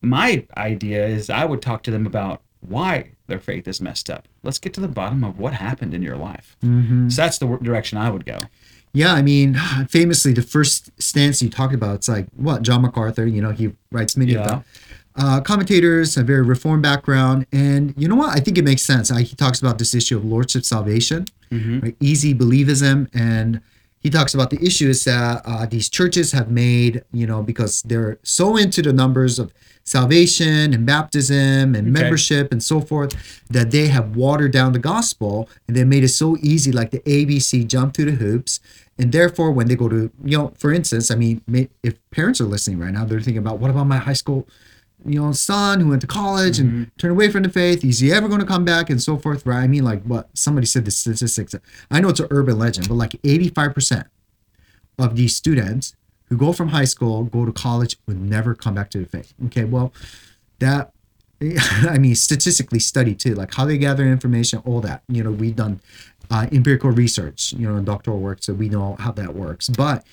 my 0.00 0.44
idea 0.56 1.06
is 1.06 1.30
I 1.30 1.44
would 1.44 1.62
talk 1.62 1.82
to 1.84 1.90
them 1.90 2.06
about 2.06 2.42
why 2.60 3.12
their 3.26 3.40
faith 3.40 3.66
is 3.66 3.80
messed 3.80 4.08
up. 4.10 4.28
Let's 4.42 4.58
get 4.58 4.72
to 4.74 4.80
the 4.80 4.88
bottom 4.88 5.24
of 5.24 5.38
what 5.38 5.54
happened 5.54 5.94
in 5.94 6.02
your 6.02 6.16
life. 6.16 6.56
mhm. 6.62 7.10
So 7.10 7.22
that's 7.22 7.38
the 7.38 7.46
direction 7.62 7.98
I 7.98 8.10
would 8.10 8.24
go. 8.26 8.38
Yeah, 8.94 9.14
I 9.14 9.22
mean, 9.22 9.54
famously, 9.88 10.32
the 10.32 10.42
first 10.42 10.90
stance 11.00 11.40
you 11.42 11.48
talked 11.48 11.74
about, 11.74 11.94
it's 11.96 12.08
like 12.08 12.26
what 12.36 12.62
John 12.62 12.82
MacArthur. 12.82 13.26
You 13.26 13.40
know, 13.42 13.50
he 13.50 13.72
writes 13.90 14.16
many 14.16 14.34
of 14.34 14.40
Yeah. 14.46 14.62
Uh, 15.14 15.40
commentators, 15.42 16.16
a 16.16 16.22
very 16.22 16.40
reform 16.42 16.80
background, 16.80 17.46
and 17.52 17.92
you 17.98 18.08
know 18.08 18.14
what? 18.16 18.30
I 18.34 18.40
think 18.40 18.56
it 18.56 18.64
makes 18.64 18.80
sense. 18.82 19.10
I, 19.12 19.20
he 19.22 19.36
talks 19.36 19.60
about 19.60 19.78
this 19.78 19.94
issue 19.94 20.16
of 20.16 20.24
lordship 20.24 20.64
salvation, 20.64 21.26
hmm 21.50 21.80
right? 21.80 21.96
easy 22.00 22.32
believism, 22.34 23.08
and 23.12 23.60
he 24.00 24.08
talks 24.08 24.32
about 24.34 24.48
the 24.50 24.58
issues 24.64 25.04
that 25.04 25.42
uh, 25.44 25.66
these 25.66 25.88
churches 25.90 26.32
have 26.32 26.50
made, 26.50 27.04
you 27.12 27.26
know, 27.26 27.42
because 27.42 27.82
they're 27.82 28.18
so 28.22 28.56
into 28.56 28.80
the 28.80 28.92
numbers 28.92 29.38
of 29.38 29.52
salvation 29.84 30.72
and 30.72 30.86
baptism 30.86 31.74
and 31.74 31.88
Okay. 31.88 31.90
membership 32.02 32.50
and 32.50 32.62
so 32.62 32.80
forth 32.80 33.14
that 33.50 33.70
they 33.70 33.88
have 33.88 34.16
watered 34.16 34.52
down 34.52 34.72
the 34.72 34.78
gospel 34.78 35.48
and 35.68 35.76
they 35.76 35.84
made 35.84 36.04
it 36.04 36.08
so 36.08 36.36
easy, 36.40 36.72
like 36.72 36.90
the 36.90 37.00
ABC 37.00 37.66
jump 37.66 37.94
through 37.94 38.06
the 38.06 38.12
hoops. 38.24 38.60
And 38.98 39.12
therefore, 39.12 39.50
when 39.52 39.68
they 39.68 39.76
go 39.76 39.88
to, 39.88 40.10
you 40.24 40.38
know, 40.38 40.52
for 40.56 40.72
instance, 40.72 41.10
I 41.10 41.16
mean, 41.16 41.42
may- 41.46 41.68
if 41.82 41.94
parents 42.10 42.40
are 42.40 42.44
listening 42.44 42.78
right 42.78 42.92
now, 42.92 43.04
they're 43.04 43.20
thinking 43.20 43.38
about 43.46 43.58
what 43.58 43.70
about 43.70 43.86
my 43.86 43.98
high 43.98 44.12
school, 44.14 44.46
you 45.04 45.20
know, 45.20 45.32
son 45.32 45.80
who 45.80 45.88
went 45.88 46.00
to 46.02 46.06
college 46.06 46.58
and 46.58 46.90
turned 46.98 47.12
away 47.12 47.30
from 47.30 47.42
the 47.42 47.48
faith? 47.48 47.84
Is 47.84 48.00
he 48.00 48.12
ever 48.12 48.28
going 48.28 48.40
to 48.40 48.46
come 48.46 48.64
back 48.64 48.90
and 48.90 49.02
so 49.02 49.16
forth? 49.16 49.44
Right? 49.46 49.62
I 49.62 49.66
mean, 49.66 49.84
like 49.84 50.02
what 50.02 50.30
somebody 50.34 50.66
said 50.66 50.84
the 50.84 50.90
statistics. 50.90 51.54
I 51.90 52.00
know 52.00 52.08
it's 52.08 52.20
an 52.20 52.28
urban 52.30 52.58
legend, 52.58 52.88
but 52.88 52.94
like 52.94 53.12
85% 53.22 54.06
of 54.98 55.16
these 55.16 55.34
students 55.34 55.94
who 56.26 56.36
go 56.36 56.52
from 56.52 56.68
high 56.68 56.84
school, 56.84 57.24
go 57.24 57.44
to 57.44 57.52
college, 57.52 57.96
would 58.06 58.20
never 58.20 58.54
come 58.54 58.74
back 58.74 58.90
to 58.90 58.98
the 58.98 59.06
faith. 59.06 59.34
Okay, 59.46 59.64
well, 59.64 59.92
that 60.58 60.92
I 61.88 61.98
mean, 61.98 62.14
statistically 62.14 62.78
studied 62.78 63.18
too, 63.18 63.34
like 63.34 63.54
how 63.54 63.64
they 63.64 63.78
gather 63.78 64.06
information, 64.06 64.62
all 64.64 64.80
that. 64.82 65.02
You 65.08 65.24
know, 65.24 65.32
we've 65.32 65.56
done 65.56 65.80
uh, 66.30 66.46
empirical 66.52 66.90
research, 66.90 67.52
you 67.52 67.68
know, 67.68 67.76
in 67.76 67.84
doctoral 67.84 68.18
work, 68.18 68.42
so 68.42 68.54
we 68.54 68.68
know 68.68 68.96
how 68.98 69.12
that 69.12 69.34
works. 69.34 69.68
But 69.68 70.06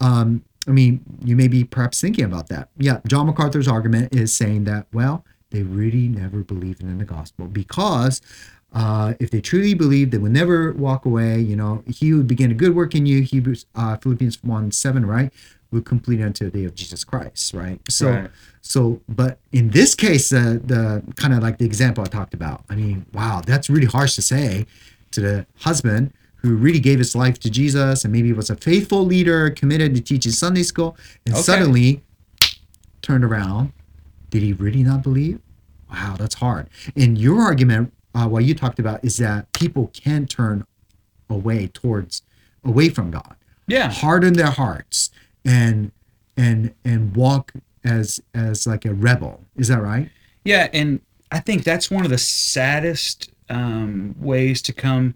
um, 0.00 0.44
I 0.66 0.70
mean, 0.70 1.00
you 1.24 1.36
may 1.36 1.48
be 1.48 1.64
perhaps 1.64 2.00
thinking 2.00 2.24
about 2.24 2.48
that. 2.48 2.68
Yeah, 2.76 3.00
John 3.06 3.26
MacArthur's 3.26 3.68
argument 3.68 4.14
is 4.14 4.34
saying 4.34 4.64
that, 4.64 4.86
well, 4.92 5.24
they 5.50 5.62
really 5.62 6.08
never 6.08 6.42
believed 6.42 6.82
in 6.82 6.98
the 6.98 7.04
gospel 7.04 7.46
because 7.46 8.20
uh, 8.72 9.14
if 9.20 9.30
they 9.30 9.40
truly 9.40 9.74
believed, 9.74 10.10
they 10.10 10.18
would 10.18 10.32
never 10.32 10.72
walk 10.72 11.04
away. 11.04 11.38
You 11.38 11.54
know, 11.54 11.84
he 11.86 12.12
would 12.12 12.26
begin 12.26 12.50
a 12.50 12.54
good 12.54 12.74
work 12.74 12.94
in 12.94 13.06
you, 13.06 13.22
Hebrews, 13.22 13.66
uh, 13.74 13.96
Philippians 13.96 14.42
1 14.42 14.72
7, 14.72 15.06
right? 15.06 15.32
Would 15.70 15.84
complete 15.84 16.20
until 16.20 16.50
the 16.50 16.58
day 16.60 16.64
of 16.64 16.74
Jesus 16.74 17.04
Christ, 17.04 17.54
right? 17.54 17.80
So, 17.88 18.10
Right. 18.10 18.30
so, 18.62 19.00
but 19.08 19.38
in 19.52 19.70
this 19.70 19.94
case, 19.94 20.32
uh, 20.32 20.58
the 20.64 21.02
kind 21.16 21.34
of 21.34 21.42
like 21.42 21.58
the 21.58 21.66
example 21.66 22.02
I 22.02 22.08
talked 22.08 22.34
about, 22.34 22.64
I 22.68 22.74
mean, 22.74 23.06
wow, 23.12 23.42
that's 23.44 23.70
really 23.70 23.86
harsh 23.86 24.14
to 24.16 24.22
say 24.22 24.66
to 25.12 25.20
the 25.20 25.46
husband 25.58 26.12
who 26.44 26.54
really 26.56 26.78
gave 26.78 26.98
his 26.98 27.16
life 27.16 27.38
to 27.40 27.48
Jesus 27.48 28.04
and 28.04 28.12
maybe 28.12 28.30
was 28.34 28.50
a 28.50 28.54
faithful 28.56 29.02
leader, 29.02 29.48
committed 29.48 29.94
to 29.94 30.00
teaching 30.02 30.30
Sunday 30.30 30.62
school, 30.62 30.94
and 31.24 31.34
Okay. 31.34 31.42
suddenly 31.42 32.02
turned 33.00 33.24
around. 33.24 33.72
Did 34.28 34.42
he 34.42 34.52
really 34.52 34.82
not 34.82 35.02
believe? 35.02 35.40
Wow, 35.90 36.16
that's 36.18 36.34
hard. 36.34 36.68
And 36.94 37.16
your 37.16 37.40
argument, 37.40 37.94
uh, 38.14 38.28
what 38.28 38.44
you 38.44 38.54
talked 38.54 38.78
about, 38.78 39.02
is 39.02 39.16
that 39.16 39.50
people 39.54 39.90
can 39.94 40.26
turn 40.26 40.64
away 41.30 41.68
towards, 41.68 42.20
away 42.62 42.90
from 42.90 43.10
God, 43.10 43.36
Yeah. 43.66 43.90
harden 43.90 44.34
their 44.34 44.50
hearts, 44.50 45.10
and 45.46 45.92
and 46.36 46.74
and 46.84 47.14
walk 47.16 47.52
as 47.84 48.20
as 48.34 48.66
like 48.66 48.84
a 48.84 48.92
rebel. 48.92 49.44
Is 49.56 49.68
that 49.68 49.80
right? 49.80 50.10
Yeah, 50.44 50.68
and 50.74 51.00
I 51.30 51.40
think 51.40 51.64
that's 51.64 51.90
one 51.90 52.04
of 52.04 52.10
the 52.10 52.18
saddest 52.18 53.30
um, 53.48 54.14
ways 54.18 54.60
to 54.62 54.72
come 54.74 55.14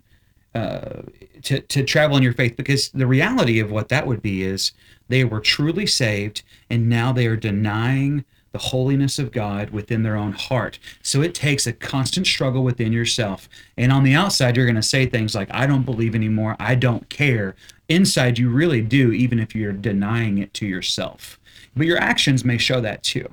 uh, 0.55 1.03
to 1.43 1.61
to 1.61 1.85
travel 1.85 2.17
in 2.17 2.23
your 2.23 2.33
faith 2.33 2.57
because 2.57 2.89
the 2.91 3.07
reality 3.07 3.61
of 3.61 3.71
what 3.71 3.89
that 3.89 4.07
would 4.07 4.23
be 4.23 4.43
is 4.43 4.73
they 5.09 5.25
were 5.25 5.41
truly 5.41 5.87
saved 5.87 6.43
and 6.71 6.89
now 6.89 7.13
they 7.13 7.27
are 7.27 7.37
denying 7.37 8.25
the 8.53 8.59
holiness 8.59 9.19
of 9.19 9.31
God 9.31 9.71
within 9.71 10.03
their 10.03 10.17
own 10.17 10.33
heart. 10.33 10.79
So 11.03 11.21
it 11.21 11.35
takes 11.35 11.67
a 11.67 11.73
constant 11.73 12.27
struggle 12.27 12.65
within 12.65 12.93
yourself. 12.93 13.49
And 13.77 13.93
on 13.93 14.05
the 14.05 14.15
outside, 14.15 14.57
you're 14.57 14.67
going 14.67 14.77
to 14.77 14.83
say 14.83 15.07
things 15.07 15.35
like, 15.35 15.49
I 15.53 15.67
don't 15.67 15.85
believe 15.85 16.15
anymore. 16.15 16.57
I 16.59 16.75
don't 16.75 17.09
care. 17.09 17.55
Inside, 17.89 18.39
you 18.39 18.49
really 18.49 18.81
do, 18.81 19.13
even 19.13 19.39
if 19.39 19.55
you're 19.55 19.73
denying 19.73 20.39
it 20.39 20.55
to 20.55 20.67
yourself. 20.67 21.39
But 21.77 21.87
your 21.87 21.99
actions 21.99 22.45
may 22.45 22.59
show 22.59 22.81
that 22.81 23.03
too. 23.03 23.31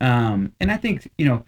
Um, 0.00 0.52
and 0.60 0.70
I 0.70 0.76
think, 0.76 1.10
you 1.18 1.26
know, 1.26 1.44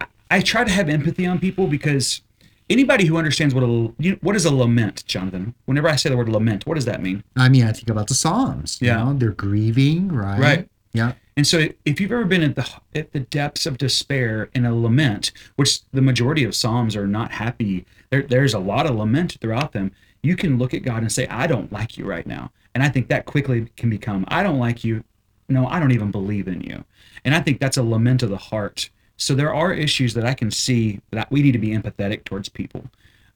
I, 0.00 0.06
I 0.30 0.40
try 0.40 0.64
to 0.64 0.70
have 0.70 0.88
empathy 0.88 1.26
on 1.26 1.38
people 1.38 1.66
because 1.66 2.22
anybody 2.70 3.04
who 3.04 3.16
understands 3.18 3.54
what 3.54 3.62
a 3.64 3.92
you 3.98 4.18
what 4.22 4.36
is 4.36 4.44
a 4.46 4.54
lament, 4.54 5.04
Jonathan. 5.06 5.54
Whenever 5.66 5.88
I 5.88 5.96
say 5.96 6.08
the 6.08 6.16
word 6.16 6.28
lament, 6.30 6.66
what 6.66 6.76
does 6.76 6.86
that 6.86 7.02
mean? 7.02 7.22
I 7.36 7.48
mean, 7.50 7.64
I 7.64 7.72
think 7.72 7.90
about 7.90 8.06
the 8.08 8.14
Psalms. 8.14 8.78
You 8.80 8.88
Yeah. 8.88 9.04
know, 9.04 9.12
they're 9.14 9.32
grieving, 9.32 10.08
right? 10.08 10.38
Right. 10.40 10.68
Yeah. 10.92 11.12
And 11.36 11.46
so, 11.46 11.68
if 11.84 12.00
you've 12.00 12.12
ever 12.12 12.24
been 12.24 12.42
at 12.42 12.56
the 12.56 12.68
at 12.94 13.12
the 13.12 13.20
depths 13.20 13.64
of 13.66 13.78
despair 13.78 14.48
in 14.54 14.64
a 14.66 14.74
lament, 14.74 15.32
which 15.56 15.82
the 15.90 16.02
majority 16.02 16.44
of 16.44 16.54
psalms 16.54 16.96
are 16.96 17.06
not 17.06 17.32
happy, 17.32 17.86
there, 18.10 18.22
there's 18.22 18.54
a 18.54 18.58
lot 18.58 18.86
of 18.86 18.96
lament 18.96 19.38
throughout 19.40 19.72
them. 19.72 19.92
You 20.22 20.36
can 20.36 20.58
look 20.58 20.74
at 20.74 20.82
God 20.82 21.02
and 21.02 21.10
say, 21.10 21.26
"I 21.28 21.46
don't 21.46 21.72
like 21.72 21.96
you 21.96 22.04
right 22.04 22.26
now," 22.26 22.50
and 22.74 22.82
I 22.82 22.88
think 22.88 23.08
that 23.08 23.24
quickly 23.24 23.68
can 23.76 23.88
become, 23.88 24.24
"I 24.28 24.42
don't 24.42 24.58
like 24.58 24.84
you." 24.84 25.04
No, 25.48 25.66
I 25.66 25.80
don't 25.80 25.92
even 25.92 26.10
believe 26.10 26.46
in 26.46 26.60
you. 26.60 26.84
And 27.24 27.34
I 27.34 27.40
think 27.40 27.58
that's 27.60 27.76
a 27.76 27.82
lament 27.82 28.22
of 28.22 28.30
the 28.30 28.36
heart 28.36 28.90
So 29.20 29.34
there 29.34 29.52
are 29.54 29.70
issues 29.72 30.14
that 30.14 30.24
I 30.24 30.32
can 30.32 30.50
see 30.50 31.00
that 31.10 31.30
we 31.30 31.42
need 31.42 31.52
to 31.52 31.58
be 31.58 31.68
empathetic 31.68 32.24
towards 32.24 32.48
people. 32.48 32.86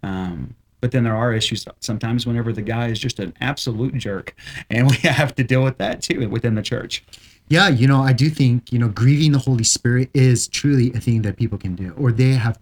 Um, 0.02 0.54
but 0.80 0.92
then 0.92 1.04
there 1.04 1.14
are 1.14 1.32
issues 1.34 1.66
sometimes 1.80 2.26
whenever 2.26 2.52
the 2.54 2.62
guy 2.62 2.88
is 2.88 2.98
just 2.98 3.18
an 3.20 3.34
absolute 3.40 3.94
jerk, 3.96 4.34
and 4.70 4.90
we 4.90 4.96
have 5.02 5.34
to 5.36 5.44
deal 5.44 5.62
with 5.62 5.76
that 5.78 6.02
too 6.02 6.28
within 6.28 6.54
the 6.54 6.62
church. 6.62 7.04
Yeah, 7.48 7.68
you 7.68 7.86
know, 7.86 8.00
I 8.00 8.14
do 8.14 8.30
think 8.30 8.72
you 8.72 8.78
know 8.78 8.88
grieving 8.88 9.32
the 9.32 9.38
Holy 9.38 9.64
Spirit 9.64 10.08
is 10.14 10.48
truly 10.48 10.90
a 10.94 11.00
thing 11.00 11.20
that 11.22 11.36
people 11.36 11.58
can 11.58 11.74
do, 11.74 11.92
or 11.98 12.12
they 12.12 12.32
have 12.32 12.58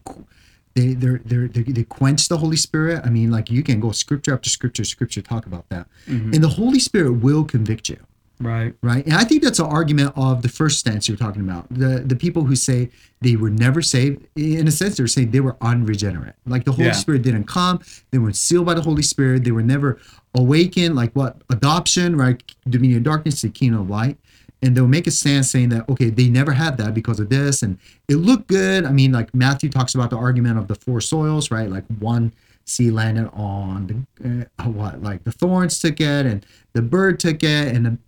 they 0.74 0.94
they're, 0.94 1.20
they're, 1.24 1.46
they 1.48 1.62
they 1.62 1.84
quench 1.84 2.26
the 2.28 2.38
Holy 2.38 2.56
Spirit. 2.56 3.02
I 3.04 3.10
mean, 3.10 3.30
like 3.30 3.50
you 3.50 3.62
can 3.62 3.78
go 3.78 3.92
scripture 3.92 4.34
after 4.34 4.50
scripture, 4.50 4.84
scripture 4.84 5.22
talk 5.22 5.46
about 5.46 5.68
that, 5.68 5.86
Mhm. 6.08 6.34
and 6.34 6.42
the 6.42 6.48
Holy 6.48 6.80
Spirit 6.80 7.12
will 7.22 7.44
convict 7.44 7.88
you. 7.88 7.98
Right. 8.42 8.74
right? 8.82 9.04
And 9.04 9.14
I 9.14 9.24
think 9.24 9.42
that's 9.42 9.58
an 9.58 9.66
argument 9.66 10.12
of 10.16 10.42
the 10.42 10.48
first 10.48 10.78
stance 10.80 11.08
you're 11.08 11.16
talking 11.16 11.42
about. 11.42 11.68
The 11.70 12.00
the 12.00 12.16
people 12.16 12.44
who 12.44 12.56
say 12.56 12.90
they 13.20 13.36
were 13.36 13.50
never 13.50 13.80
saved, 13.82 14.26
in 14.36 14.66
a 14.66 14.70
sense, 14.70 14.96
they're 14.96 15.06
saying 15.06 15.30
they 15.30 15.40
were 15.40 15.56
unregenerate. 15.60 16.34
Like 16.46 16.64
the 16.64 16.72
Holy 16.72 16.86
Yeah. 16.86 16.92
Spirit 16.92 17.22
didn't 17.22 17.44
come, 17.44 17.80
they 18.10 18.18
weren't 18.18 18.36
sealed 18.36 18.66
by 18.66 18.74
the 18.74 18.82
Holy 18.82 19.02
Spirit, 19.02 19.44
they 19.44 19.52
were 19.52 19.62
never 19.62 19.98
awakened, 20.34 20.96
like 20.96 21.12
what 21.12 21.36
adoption, 21.50 22.16
right? 22.16 22.42
Dominion 22.68 22.98
of 22.98 23.04
darkness, 23.04 23.42
the 23.42 23.48
kingdom 23.48 23.82
of 23.82 23.90
light. 23.90 24.18
And 24.64 24.76
they'll 24.76 24.86
make 24.86 25.06
a 25.08 25.10
stance 25.10 25.50
saying 25.50 25.70
that 25.70 25.88
okay, 25.88 26.10
they 26.10 26.28
never 26.28 26.52
had 26.52 26.76
that 26.78 26.94
because 26.94 27.18
of 27.20 27.28
this, 27.28 27.62
and 27.62 27.78
it 28.08 28.16
looked 28.16 28.48
good. 28.48 28.84
I 28.84 28.92
mean, 28.92 29.12
like 29.12 29.34
Matthew 29.34 29.68
talks 29.70 29.94
about 29.94 30.10
the 30.10 30.16
argument 30.16 30.58
of 30.58 30.68
the 30.68 30.74
four 30.74 31.00
soils, 31.00 31.50
right? 31.50 31.68
Like 31.68 31.84
one 31.98 32.32
seed 32.64 32.92
landed 32.92 33.28
on 33.32 34.06
the 34.20 34.46
uh, 34.58 34.68
what, 34.68 35.02
like 35.02 35.24
the 35.24 35.32
thorns 35.32 35.80
took 35.80 36.00
it, 36.00 36.26
and 36.26 36.46
the 36.74 36.82
bird 36.82 37.18
took 37.18 37.42
it, 37.42 37.74
and 37.74 37.84
the 37.86 37.98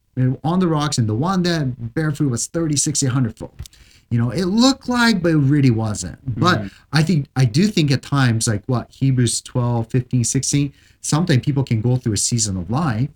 on 0.44 0.58
the 0.60 0.68
rocks 0.68 0.98
and 0.98 1.08
the 1.08 1.14
one 1.14 1.42
that 1.42 1.94
bear 1.94 2.12
fruit 2.12 2.30
was 2.30 2.46
30 2.46 2.76
60 2.76 3.06
100 3.06 3.36
fold 3.38 3.60
you 4.10 4.18
know 4.18 4.30
it 4.30 4.44
looked 4.44 4.88
like 4.88 5.22
but 5.22 5.32
it 5.32 5.36
really 5.38 5.70
wasn't 5.70 6.18
but 6.38 6.60
Mhm. 6.62 6.70
i 6.92 7.02
think 7.02 7.26
i 7.36 7.44
do 7.44 7.66
think 7.66 7.90
at 7.90 8.02
times 8.02 8.46
like 8.46 8.62
what 8.66 8.90
hebrews 8.90 9.40
12 9.40 9.90
15 9.90 10.22
16 10.24 10.72
sometimes 11.00 11.44
people 11.44 11.64
can 11.64 11.80
go 11.80 11.96
through 11.96 12.12
a 12.12 12.16
season 12.18 12.56
of 12.56 12.70
life 12.70 13.10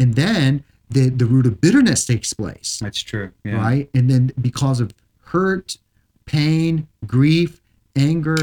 and 0.00 0.14
then 0.14 0.64
the 0.90 1.10
the 1.10 1.26
root 1.26 1.44
of 1.46 1.60
bitterness 1.60 2.06
takes 2.06 2.32
place 2.32 2.78
That's 2.80 3.02
true. 3.02 3.30
Yeah. 3.44 3.56
right 3.56 3.90
and 3.94 4.08
then 4.08 4.32
because 4.40 4.80
of 4.80 4.94
hurt 5.26 5.76
pain 6.24 6.86
grief 7.06 7.60
anger 7.96 8.36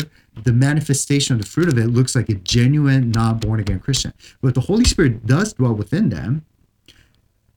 the 0.43 0.51
manifestation 0.53 1.35
of 1.35 1.41
the 1.41 1.47
fruit 1.47 1.69
of 1.69 1.77
it 1.77 1.87
looks 1.87 2.13
like 2.15 2.27
a 2.29 2.33
genuine 2.35 3.09
not 3.11 3.39
born 3.41 3.59
again 3.59 3.79
christian 3.79 4.11
but 4.41 4.53
the 4.53 4.61
holy 4.61 4.83
spirit 4.83 5.25
does 5.25 5.53
dwell 5.53 5.73
within 5.73 6.09
them 6.09 6.43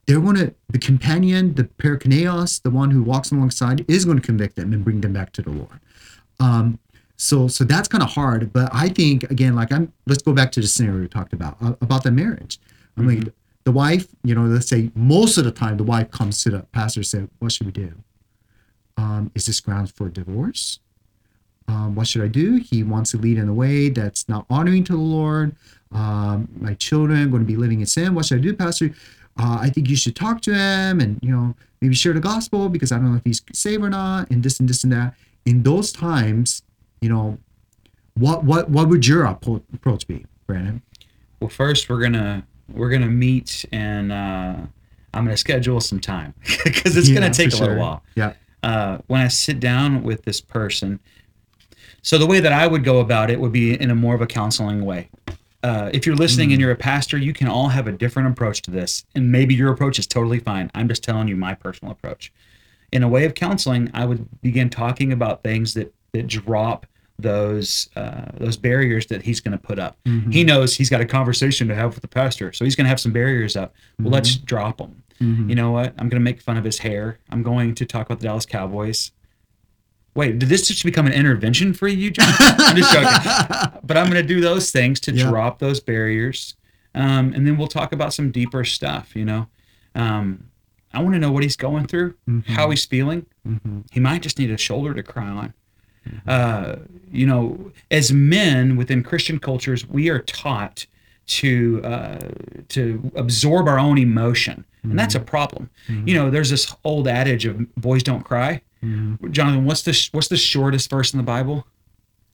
they're 0.09 0.19
going 0.19 0.35
to 0.35 0.51
the 0.69 0.79
companion 0.79 1.53
the 1.53 1.63
parakletos 1.63 2.61
the 2.63 2.71
one 2.71 2.89
who 2.89 3.03
walks 3.03 3.31
alongside 3.31 3.85
is 3.87 4.05
going 4.05 4.17
to 4.17 4.25
convict 4.25 4.55
them 4.55 4.73
and 4.73 4.83
bring 4.83 5.01
them 5.01 5.13
back 5.13 5.31
to 5.31 5.43
the 5.43 5.51
lord 5.51 5.79
um 6.39 6.79
so 7.15 7.47
so 7.49 7.63
that's 7.63 7.87
kind 7.87 8.01
of 8.01 8.09
hard 8.09 8.51
but 8.51 8.69
i 8.73 8.87
think 8.87 9.23
again 9.29 9.55
like 9.55 9.71
i'm 9.71 9.91
let's 10.07 10.23
go 10.23 10.33
back 10.33 10.51
to 10.51 10.61
the 10.61 10.67
scenario 10.67 11.01
we 11.01 11.07
talked 11.07 11.33
about 11.33 11.57
uh, 11.61 11.73
about 11.81 12.01
the 12.03 12.11
marriage. 12.11 12.57
I 12.97 13.01
mean 13.01 13.31
the 13.65 13.71
wife 13.71 14.07
you 14.23 14.33
know 14.33 14.43
let's 14.43 14.67
say 14.67 14.89
most 14.95 15.37
of 15.37 15.43
the 15.43 15.51
time 15.51 15.77
the 15.77 15.83
wife 15.83 16.09
comes 16.11 16.41
to 16.43 16.49
the 16.49 16.61
pastor 16.71 17.01
and 17.01 17.07
say 17.07 17.27
what 17.39 17.51
should 17.51 17.67
we 17.67 17.73
do? 17.73 17.93
Um, 18.97 19.31
is 19.35 19.45
this 19.45 19.59
grounds 19.59 19.91
for 19.91 20.09
divorce? 20.09 20.79
Um, 21.67 21.93
what 21.93 22.07
should 22.07 22.23
i 22.23 22.27
do? 22.27 22.55
He 22.55 22.83
wants 22.83 23.11
to 23.11 23.17
lead 23.17 23.37
in 23.37 23.47
a 23.47 23.53
way 23.53 23.89
that's 23.89 24.27
not 24.27 24.45
honoring 24.49 24.83
to 24.85 24.93
the 24.93 24.97
lord. 24.97 25.55
Um, 25.91 26.47
my 26.59 26.73
children 26.73 27.21
are 27.21 27.27
going 27.27 27.43
to 27.43 27.47
be 27.47 27.57
living 27.57 27.81
in 27.81 27.85
sin. 27.85 28.15
What 28.15 28.25
should 28.25 28.39
i 28.39 28.41
do 28.41 28.55
pastor 28.55 28.91
uh, 29.39 29.57
I 29.61 29.69
think 29.69 29.89
you 29.89 29.95
should 29.95 30.15
talk 30.15 30.41
to 30.41 30.53
him 30.53 30.99
and 30.99 31.17
you 31.23 31.31
know 31.31 31.55
maybe 31.81 31.95
share 31.95 32.13
the 32.13 32.19
gospel 32.19 32.69
because 32.69 32.91
I 32.91 32.97
don't 32.97 33.11
know 33.11 33.17
if 33.17 33.23
he's 33.23 33.41
saved 33.53 33.83
or 33.83 33.89
not, 33.89 34.29
and 34.29 34.43
this 34.43 34.59
and 34.59 34.67
this 34.69 34.83
and 34.83 34.91
that. 34.93 35.15
In 35.45 35.63
those 35.63 35.91
times, 35.91 36.61
you 37.01 37.09
know, 37.09 37.37
what 38.15 38.43
what 38.43 38.69
what 38.69 38.89
would 38.89 39.07
your 39.07 39.23
approach 39.25 40.05
be, 40.07 40.25
Brandon? 40.45 40.81
Well, 41.39 41.49
first 41.49 41.89
we're 41.89 42.01
gonna 42.01 42.45
we're 42.71 42.89
gonna 42.89 43.07
meet 43.07 43.65
and 43.71 44.11
uh, 44.11 44.55
I'm 45.13 45.23
gonna 45.25 45.37
schedule 45.37 45.79
some 45.79 45.99
time 45.99 46.33
because 46.63 46.97
it's 46.97 47.07
Yeah, 47.07 47.15
gonna 47.21 47.33
take 47.33 47.53
a 47.53 47.57
for 47.57 47.63
little 47.63 47.77
while. 47.79 48.03
Yeah. 48.15 48.33
Uh, 48.61 48.97
when 49.07 49.21
I 49.21 49.29
sit 49.29 49.61
down 49.61 50.03
with 50.03 50.25
this 50.25 50.41
person, 50.41 50.99
so 52.01 52.17
the 52.17 52.27
way 52.27 52.41
that 52.41 52.51
I 52.51 52.67
would 52.67 52.83
go 52.83 52.99
about 52.99 53.31
it 53.31 53.39
would 53.39 53.53
be 53.53 53.79
in 53.79 53.89
a 53.89 53.95
more 53.95 54.13
of 54.15 54.21
a 54.21 54.27
counseling 54.27 54.83
way. 54.83 55.09
Uh, 55.61 55.89
if 55.93 56.05
you're 56.05 56.15
listening 56.15 56.49
Mm. 56.49 56.53
and 56.53 56.61
you're 56.61 56.71
a 56.71 56.75
pastor, 56.75 57.17
you 57.17 57.33
can 57.33 57.47
all 57.47 57.67
have 57.69 57.85
a 57.87 57.91
different 57.91 58.29
approach 58.29 58.61
to 58.63 58.71
this, 58.71 59.05
and 59.13 59.31
maybe 59.31 59.53
your 59.53 59.71
approach 59.71 59.99
is 59.99 60.07
totally 60.07 60.39
fine. 60.39 60.71
I'm 60.73 60.87
just 60.87 61.03
telling 61.03 61.27
you 61.27 61.35
my 61.35 61.53
personal 61.53 61.91
approach. 61.91 62.31
In 62.91 63.03
a 63.03 63.07
way 63.09 63.25
of 63.25 63.35
counseling, 63.35 63.91
I 63.93 64.05
would 64.05 64.27
begin 64.41 64.69
talking 64.69 65.11
about 65.11 65.43
things 65.43 65.73
that 65.73 65.93
that 66.13 66.27
drop 66.27 66.85
those 67.19 67.89
uh, 67.97 68.25
those 68.37 68.55
barriers 68.57 69.07
that 69.07 69.23
he's 69.23 69.41
going 69.41 69.51
to 69.51 69.57
put 69.61 69.77
up. 69.77 69.97
Mm-hmm. 70.05 70.31
He 70.31 70.43
knows 70.45 70.75
he's 70.75 70.89
got 70.89 71.01
a 71.01 71.05
conversation 71.05 71.67
to 71.67 71.75
have 71.75 71.93
with 71.93 72.01
the 72.01 72.07
pastor, 72.07 72.53
so 72.53 72.63
he's 72.63 72.75
going 72.75 72.85
to 72.85 72.89
have 72.89 72.99
some 72.99 73.11
barriers 73.11 73.55
up. 73.57 73.73
Well, 73.99 74.11
let's 74.11 74.35
drop 74.37 74.77
them. 74.77 75.03
Mhm. 75.21 75.49
You 75.49 75.55
know 75.55 75.71
what? 75.71 75.93
I'm 75.97 76.07
going 76.07 76.21
to 76.21 76.23
make 76.23 76.41
fun 76.41 76.55
of 76.55 76.63
his 76.63 76.79
hair. 76.79 77.19
I'm 77.29 77.43
going 77.43 77.75
to 77.75 77.85
talk 77.85 78.05
about 78.05 78.21
the 78.21 78.27
Dallas 78.27 78.45
Cowboys. 78.45 79.11
Wait, 80.19 80.37
did 80.37 80.49
this 80.49 80.67
just 80.67 80.83
become 80.83 81.07
an 81.07 81.13
intervention 81.13 81.73
for 81.73 81.87
you, 81.87 82.11
John? 82.11 82.27
I'm 82.39 82.75
just 82.75 82.91
joking. 82.91 83.79
But 83.83 83.95
I'm 83.97 84.09
going 84.11 84.21
to 84.21 84.23
do 84.23 84.41
those 84.41 84.69
things 84.69 84.99
to 85.01 85.13
Yeah. 85.13 85.29
drop 85.29 85.59
those 85.59 85.79
barriers, 85.79 86.55
um, 86.93 87.31
and 87.33 87.47
then 87.47 87.57
we'll 87.57 87.69
talk 87.69 87.93
about 87.93 88.13
some 88.13 88.29
deeper 88.29 88.65
stuff. 88.65 89.15
You 89.15 89.23
know, 89.23 89.47
um, 89.95 90.43
I 90.93 91.01
want 91.01 91.15
to 91.15 91.19
know 91.19 91.31
what 91.31 91.43
he's 91.43 91.55
going 91.55 91.87
through, 91.87 92.15
Mhm. 92.29 92.45
how 92.47 92.69
he's 92.69 92.83
feeling. 92.83 93.27
Mhm. 93.47 93.85
He 93.91 94.01
might 94.01 94.21
just 94.21 94.37
need 94.37 94.51
a 94.51 94.57
shoulder 94.57 94.93
to 94.93 95.03
cry 95.03 95.27
on. 95.29 95.53
Uh, 96.27 96.75
you 97.11 97.25
know, 97.25 97.71
as 97.89 98.11
men 98.11 98.75
within 98.75 99.03
Christian 99.03 99.39
cultures, 99.39 99.87
we 99.87 100.09
are 100.09 100.19
taught 100.19 100.85
to 101.29 101.81
uh, 101.83 102.19
to 102.69 103.11
absorb 103.15 103.67
our 103.67 103.77
own 103.79 103.97
emotion, 103.97 104.65
and 104.83 104.97
that's 104.97 105.15
a 105.15 105.19
problem. 105.19 105.69
You 105.87 106.15
know, 106.15 106.29
there's 106.29 106.49
this 106.49 106.75
old 106.83 107.07
adage 107.07 107.45
of 107.45 107.73
boys 107.75 108.03
don't 108.03 108.23
cry. 108.23 108.61
Mhm. 108.83 109.31
Jonathan, 109.31 109.65
what's 109.65 109.81
the 109.83 109.93
sh- 109.93 110.09
what's 110.13 110.27
the 110.29 110.37
shortest 110.37 110.89
verse 110.89 111.13
in 111.13 111.17
the 111.17 111.23
Bible? 111.23 111.67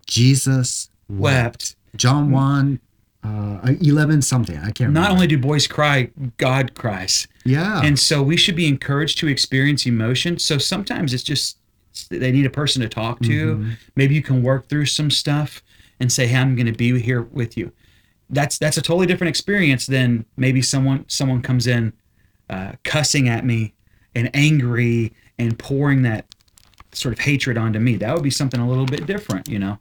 Jesus 0.05 0.89
Wept. 1.09 1.75
John 1.95 2.31
one, 2.31 2.79
uh, 3.23 3.73
eleven 3.81 4.21
something. 4.21 4.57
I 4.57 4.65
can't. 4.71 4.79
Remember. 4.81 4.99
Not 4.99 5.01
remember. 5.07 5.15
only 5.15 5.27
do 5.27 5.37
boys 5.37 5.67
cry, 5.67 6.09
God 6.37 6.73
cries. 6.75 7.27
yeah. 7.45 7.81
And 7.83 7.97
so 7.97 8.21
we 8.23 8.35
should 8.37 8.55
be 8.55 8.67
encouraged 8.67 9.17
to 9.19 9.27
experience 9.27 9.85
emotion. 9.85 10.39
So 10.39 10.57
sometimes 10.57 11.13
it's 11.13 11.23
just 11.23 11.57
they 12.09 12.31
need 12.31 12.45
a 12.45 12.49
person 12.49 12.81
to 12.81 12.89
talk 12.89 13.19
to. 13.21 13.55
Mhm. 13.57 13.77
Maybe 13.95 14.15
you 14.15 14.21
can 14.21 14.43
work 14.43 14.67
through 14.67 14.87
some 14.87 15.09
stuff 15.09 15.61
and 15.99 16.11
say, 16.11 16.27
"Hey, 16.27 16.37
I'm 16.37 16.55
going 16.55 16.65
to 16.65 16.73
be 16.73 16.99
here 16.99 17.21
with 17.21 17.55
you." 17.57 17.71
That's 18.29 18.57
that's 18.57 18.77
a 18.77 18.81
totally 18.81 19.05
different 19.05 19.29
experience 19.29 19.85
than 19.85 20.25
maybe 20.37 20.61
someone 20.61 21.05
someone 21.07 21.41
comes 21.41 21.67
in 21.67 21.93
uh, 22.49 22.73
cussing 22.83 23.29
at 23.29 23.45
me 23.45 23.73
and 24.15 24.29
angry 24.33 25.13
and 25.37 25.57
pouring 25.59 26.01
that 26.03 26.25
sort 26.91 27.13
of 27.13 27.19
hatred 27.19 27.57
onto 27.57 27.79
me. 27.79 27.97
That 27.97 28.13
would 28.13 28.23
be 28.23 28.29
something 28.29 28.59
a 28.59 28.67
little 28.67 28.85
bit 28.85 29.05
different, 29.05 29.49
you 29.49 29.59
know. 29.59 29.79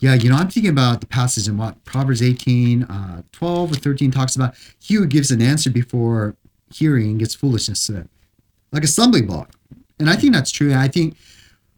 Yeah, 0.00 0.14
you 0.14 0.28
know, 0.28 0.36
I'm 0.36 0.48
thinking 0.48 0.70
about 0.70 1.00
the 1.00 1.06
passage 1.06 1.46
in 1.48 1.56
what 1.56 1.82
Proverbs 1.84 2.20
18, 2.20 2.82
uh, 2.84 3.22
12 3.32 3.72
or 3.72 3.74
13 3.74 4.10
talks 4.10 4.34
about 4.34 4.54
he 4.78 4.94
who 4.94 5.06
gives 5.06 5.30
an 5.30 5.40
answer 5.40 5.70
before 5.70 6.36
hearing 6.72 7.18
gets 7.18 7.34
foolishness 7.34 7.86
to 7.86 7.92
them, 7.92 8.08
like 8.72 8.82
a 8.82 8.88
stumbling 8.88 9.26
block. 9.26 9.52
And 9.98 10.10
I 10.10 10.16
think 10.16 10.34
that's 10.34 10.50
true. 10.50 10.70
And 10.70 10.80
I 10.80 10.88
think 10.88 11.16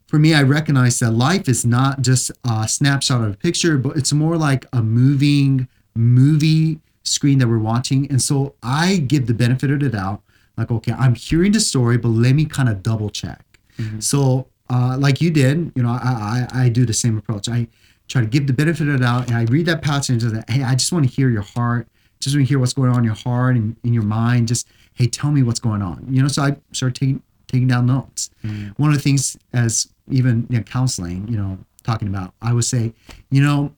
for 0.06 0.18
me, 0.18 0.34
I 0.34 0.42
recognize 0.42 0.98
that 1.00 1.10
life 1.10 1.48
is 1.48 1.66
not 1.66 2.00
just 2.02 2.30
a 2.44 2.66
snapshot 2.66 3.22
of 3.22 3.34
a 3.34 3.36
picture, 3.36 3.76
but 3.76 3.96
it's 3.96 4.12
more 4.12 4.36
like 4.36 4.64
a 4.72 4.82
moving 4.82 5.68
movie 5.96 6.80
screen 7.02 7.38
that 7.38 7.48
we're 7.48 7.58
watching. 7.58 8.08
And 8.10 8.20
so 8.20 8.54
I 8.62 8.96
give 8.98 9.26
the 9.26 9.34
benefit 9.34 9.70
of 9.70 9.80
the 9.80 9.88
doubt, 9.90 10.22
like, 10.56 10.70
okay, 10.70 10.92
I'm 10.92 11.14
hearing 11.14 11.52
the 11.52 11.60
story, 11.60 11.96
but 11.98 12.08
let 12.08 12.34
me 12.34 12.44
kind 12.44 12.68
of 12.68 12.82
double 12.82 13.10
check. 13.10 13.44
Mhm. 13.78 14.02
So, 14.02 14.48
uh, 14.70 14.96
like 14.98 15.20
you 15.20 15.30
did, 15.30 15.72
you 15.76 15.82
know, 15.82 15.90
I, 15.90 16.46
I 16.52 16.62
I 16.64 16.68
do 16.68 16.84
the 16.86 16.92
same 16.92 17.16
approach. 17.18 17.48
I 17.48 17.68
try 18.08 18.20
to 18.22 18.26
give 18.26 18.46
the 18.46 18.52
benefit 18.52 18.86
of 18.88 18.94
the 18.94 18.98
doubt, 19.00 19.28
and 19.28 19.36
I 19.36 19.42
read 19.44 19.66
that 19.66 19.82
passage 19.82 20.22
and 20.22 20.32
say, 20.32 20.42
hey, 20.48 20.62
I 20.62 20.74
just 20.74 20.92
want 20.92 21.08
to 21.08 21.10
hear 21.14 21.28
your 21.28 21.42
heart. 21.42 21.86
Just 22.20 22.34
want 22.34 22.46
to 22.46 22.48
hear 22.48 22.58
what's 22.58 22.72
going 22.72 22.90
on 22.90 22.98
in 22.98 23.04
your 23.04 23.14
heart 23.14 23.56
and 23.56 23.76
in 23.84 23.92
your 23.92 24.02
mind. 24.02 24.48
Just 24.48 24.66
hey, 24.94 25.06
tell 25.06 25.30
me 25.30 25.42
what's 25.42 25.60
going 25.60 25.82
on. 25.82 26.06
You 26.10 26.22
know, 26.22 26.28
so 26.28 26.42
I 26.42 26.56
start 26.72 26.94
taking 26.94 27.22
taking 27.46 27.68
down 27.68 27.86
notes. 27.86 28.30
Mhm. 28.44 28.72
One 28.78 28.90
of 28.90 28.96
the 28.96 29.02
things, 29.02 29.36
as 29.52 29.88
even 30.10 30.46
you 30.50 30.56
know, 30.58 30.62
counseling, 30.64 31.28
you 31.28 31.36
know, 31.36 31.58
talking 31.84 32.08
about, 32.08 32.32
I 32.42 32.52
would 32.52 32.64
say, 32.64 32.92
you 33.30 33.42
know, 33.42 33.72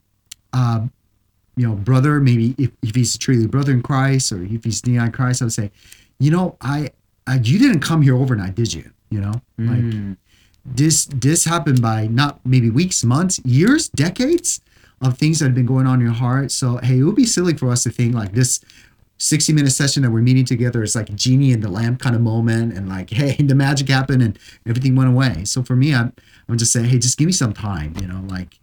uh, 0.54 0.86
you 1.58 1.66
know, 1.66 1.74
brother, 1.74 2.20
maybe 2.20 2.54
if, 2.56 2.70
if 2.82 2.94
he's 2.94 3.18
truly 3.18 3.44
a 3.44 3.48
brother 3.48 3.72
in 3.72 3.82
Christ 3.82 4.32
or 4.32 4.42
if 4.42 4.64
he's 4.64 4.80
denying 4.80 5.12
Christ, 5.12 5.42
I 5.42 5.46
would 5.46 5.52
say, 5.52 5.70
you 6.18 6.30
know, 6.30 6.56
I, 6.60 6.90
I 7.26 7.34
you 7.36 7.58
didn't 7.58 7.80
come 7.80 8.00
here 8.02 8.16
overnight, 8.16 8.54
did 8.54 8.72
you? 8.72 8.90
You 9.10 9.20
know, 9.20 9.32
like 9.58 9.82
Mm. 9.82 10.16
this 10.64 11.06
this 11.06 11.44
happened 11.44 11.80
by 11.82 12.06
not 12.06 12.40
maybe 12.44 12.70
weeks, 12.70 13.02
months, 13.04 13.40
years, 13.44 13.88
decades 13.90 14.60
of 15.00 15.16
things 15.18 15.38
that 15.38 15.46
have 15.46 15.54
been 15.54 15.66
going 15.74 15.86
on 15.86 16.00
in 16.00 16.06
your 16.06 16.14
heart. 16.14 16.50
So 16.52 16.76
hey, 16.78 16.98
it 16.98 17.02
would 17.04 17.16
be 17.16 17.26
silly 17.26 17.54
for 17.54 17.70
us 17.70 17.82
to 17.84 17.90
think 17.90 18.14
like 18.14 18.32
this 18.32 18.60
60 19.20 19.52
minute 19.52 19.70
session 19.72 20.02
that 20.04 20.10
we're 20.10 20.22
meeting 20.22 20.44
together 20.44 20.82
is 20.82 20.94
like 20.94 21.10
a 21.10 21.12
genie 21.14 21.50
in 21.52 21.60
the 21.60 21.68
lamp 21.68 22.00
kind 22.00 22.14
of 22.14 22.22
moment 22.22 22.72
and 22.76 22.88
like 22.88 23.10
hey 23.20 23.34
the 23.42 23.54
magic 23.54 23.88
happened 23.88 24.22
and 24.22 24.38
everything 24.66 24.94
went 24.94 25.10
away 25.10 25.44
so 25.44 25.60
for 25.62 25.74
me 25.74 25.92
i'm, 25.92 26.12
I'm 26.48 26.56
just 26.56 26.70
saying 26.72 26.86
hey 26.86 26.98
just 27.00 27.18
give 27.18 27.26
me 27.26 27.32
some 27.32 27.52
time 27.52 27.94
you 28.00 28.06
know 28.06 28.22
like 28.28 28.60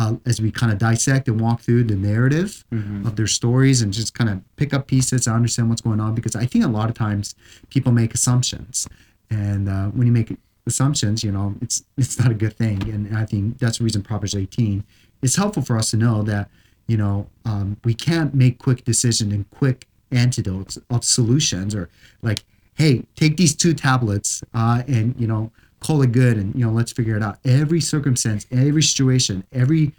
uh, 0.00 0.14
as 0.30 0.40
we 0.40 0.50
kind 0.60 0.70
of 0.72 0.78
dissect 0.78 1.26
and 1.28 1.40
walk 1.40 1.58
through 1.60 1.82
the 1.84 1.96
narrative 1.96 2.64
Mhm. 2.72 3.04
of 3.06 3.12
their 3.16 3.26
stories 3.26 3.82
and 3.82 3.92
just 3.92 4.14
kind 4.18 4.30
of 4.30 4.36
pick 4.56 4.70
up 4.76 4.86
pieces 4.86 5.18
to 5.24 5.30
understand 5.32 5.68
what's 5.68 5.82
going 5.88 6.00
on 6.06 6.14
because 6.14 6.34
i 6.36 6.46
think 6.46 6.62
a 6.64 6.68
lot 6.78 6.88
of 6.90 6.94
times 7.06 7.34
people 7.74 7.90
make 7.92 8.14
assumptions 8.14 8.86
and 9.30 9.68
uh, 9.68 9.86
when 9.96 10.06
you 10.06 10.12
make 10.20 10.30
assumptions 10.66 11.24
you 11.24 11.32
know 11.32 11.54
it's 11.64 11.82
it's 11.96 12.16
not 12.18 12.30
a 12.30 12.34
good 12.44 12.54
thing 12.62 12.78
and 12.94 13.16
i 13.16 13.24
think 13.30 13.58
that's 13.58 13.78
the 13.78 13.84
reason 13.84 14.02
proverbs 14.02 14.34
18 14.34 14.84
is 15.22 15.34
helpful 15.36 15.62
for 15.68 15.76
us 15.80 15.90
to 15.92 15.96
know 15.96 16.22
that 16.22 16.48
you 16.86 16.96
know 16.96 17.26
um, 17.44 17.76
we 17.84 17.94
can't 17.94 18.34
make 18.34 18.58
quick 18.58 18.84
decisions 18.84 19.32
and 19.32 19.48
quick 19.50 19.86
antidotes 20.12 20.78
of 20.90 21.04
solutions 21.04 21.74
or 21.74 21.88
like 22.22 22.44
hey 22.74 23.04
take 23.16 23.36
these 23.36 23.54
two 23.62 23.74
tablets 23.74 24.42
uh, 24.54 24.82
and 24.86 25.14
you 25.18 25.26
know 25.26 25.50
call 25.80 26.02
it 26.02 26.12
good 26.12 26.36
and 26.36 26.54
you 26.54 26.64
know 26.64 26.72
let's 26.72 26.92
figure 26.92 27.16
it 27.16 27.22
out 27.22 27.38
every 27.44 27.80
circumstance 27.80 28.46
every 28.50 28.82
situation 28.82 29.44
every 29.52 29.92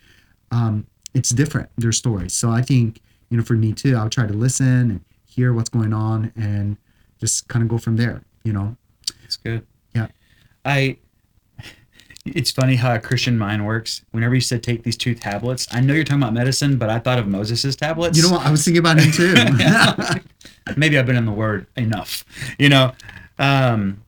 um, 0.52 0.86
it's 1.14 1.30
different 1.30 1.70
their 1.78 1.92
stories 1.92 2.34
so 2.34 2.50
i 2.50 2.62
think 2.62 3.02
you 3.30 3.38
know 3.38 3.44
for 3.44 3.54
me 3.54 3.72
too 3.74 3.96
i'll 3.96 4.10
try 4.10 4.26
to 4.28 4.34
listen 4.34 4.92
and 4.92 5.02
hear 5.26 5.54
what's 5.54 5.70
going 5.70 5.94
on 5.94 6.32
and 6.36 6.76
just 7.20 7.48
kind 7.48 7.64
of 7.64 7.70
go 7.70 7.78
from 7.78 7.96
there 7.98 8.22
you 8.44 8.52
know 8.54 8.76
It's 9.24 9.38
good. 9.38 9.66
Yeah. 9.96 10.08
I. 10.66 10.98
It's 12.26 12.52
funny 12.52 12.76
how 12.76 12.94
a 12.94 13.00
Christian 13.00 13.38
mind 13.38 13.66
works. 13.66 14.04
Whenever 14.12 14.36
you 14.36 14.42
said 14.42 14.62
take 14.62 14.84
these 14.84 14.98
two 14.98 15.16
tablets, 15.16 15.68
I 15.72 15.80
know 15.80 15.94
you're 15.94 16.04
talking 16.04 16.22
about 16.22 16.34
medicine, 16.34 16.78
but 16.78 16.90
I 16.90 17.00
thought 17.00 17.18
of 17.18 17.28
Moses' 17.28 17.76
tablets. 17.76 18.18
you 18.18 18.24
know 18.24 18.32
what 18.36 18.46
i 18.46 18.52
was 18.52 18.64
thinking 18.64 18.80
about 18.80 19.00
him 19.00 19.12
too 19.12 19.34
Maybe 20.78 21.00
I've 21.00 21.06
been 21.06 21.16
in 21.16 21.26
the 21.26 21.32
Word 21.32 21.66
enough, 21.76 22.26
you 22.60 22.70
know. 22.70 22.92
Um, 23.40 24.04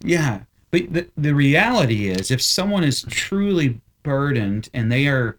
yeah, 0.00 0.40
but 0.70 0.92
the 0.92 1.08
the 1.16 1.34
reality 1.34 2.08
is, 2.08 2.30
if 2.30 2.42
someone 2.42 2.84
is 2.84 3.02
truly 3.08 3.80
burdened 4.02 4.68
and 4.74 4.90
they 4.90 5.06
are 5.08 5.36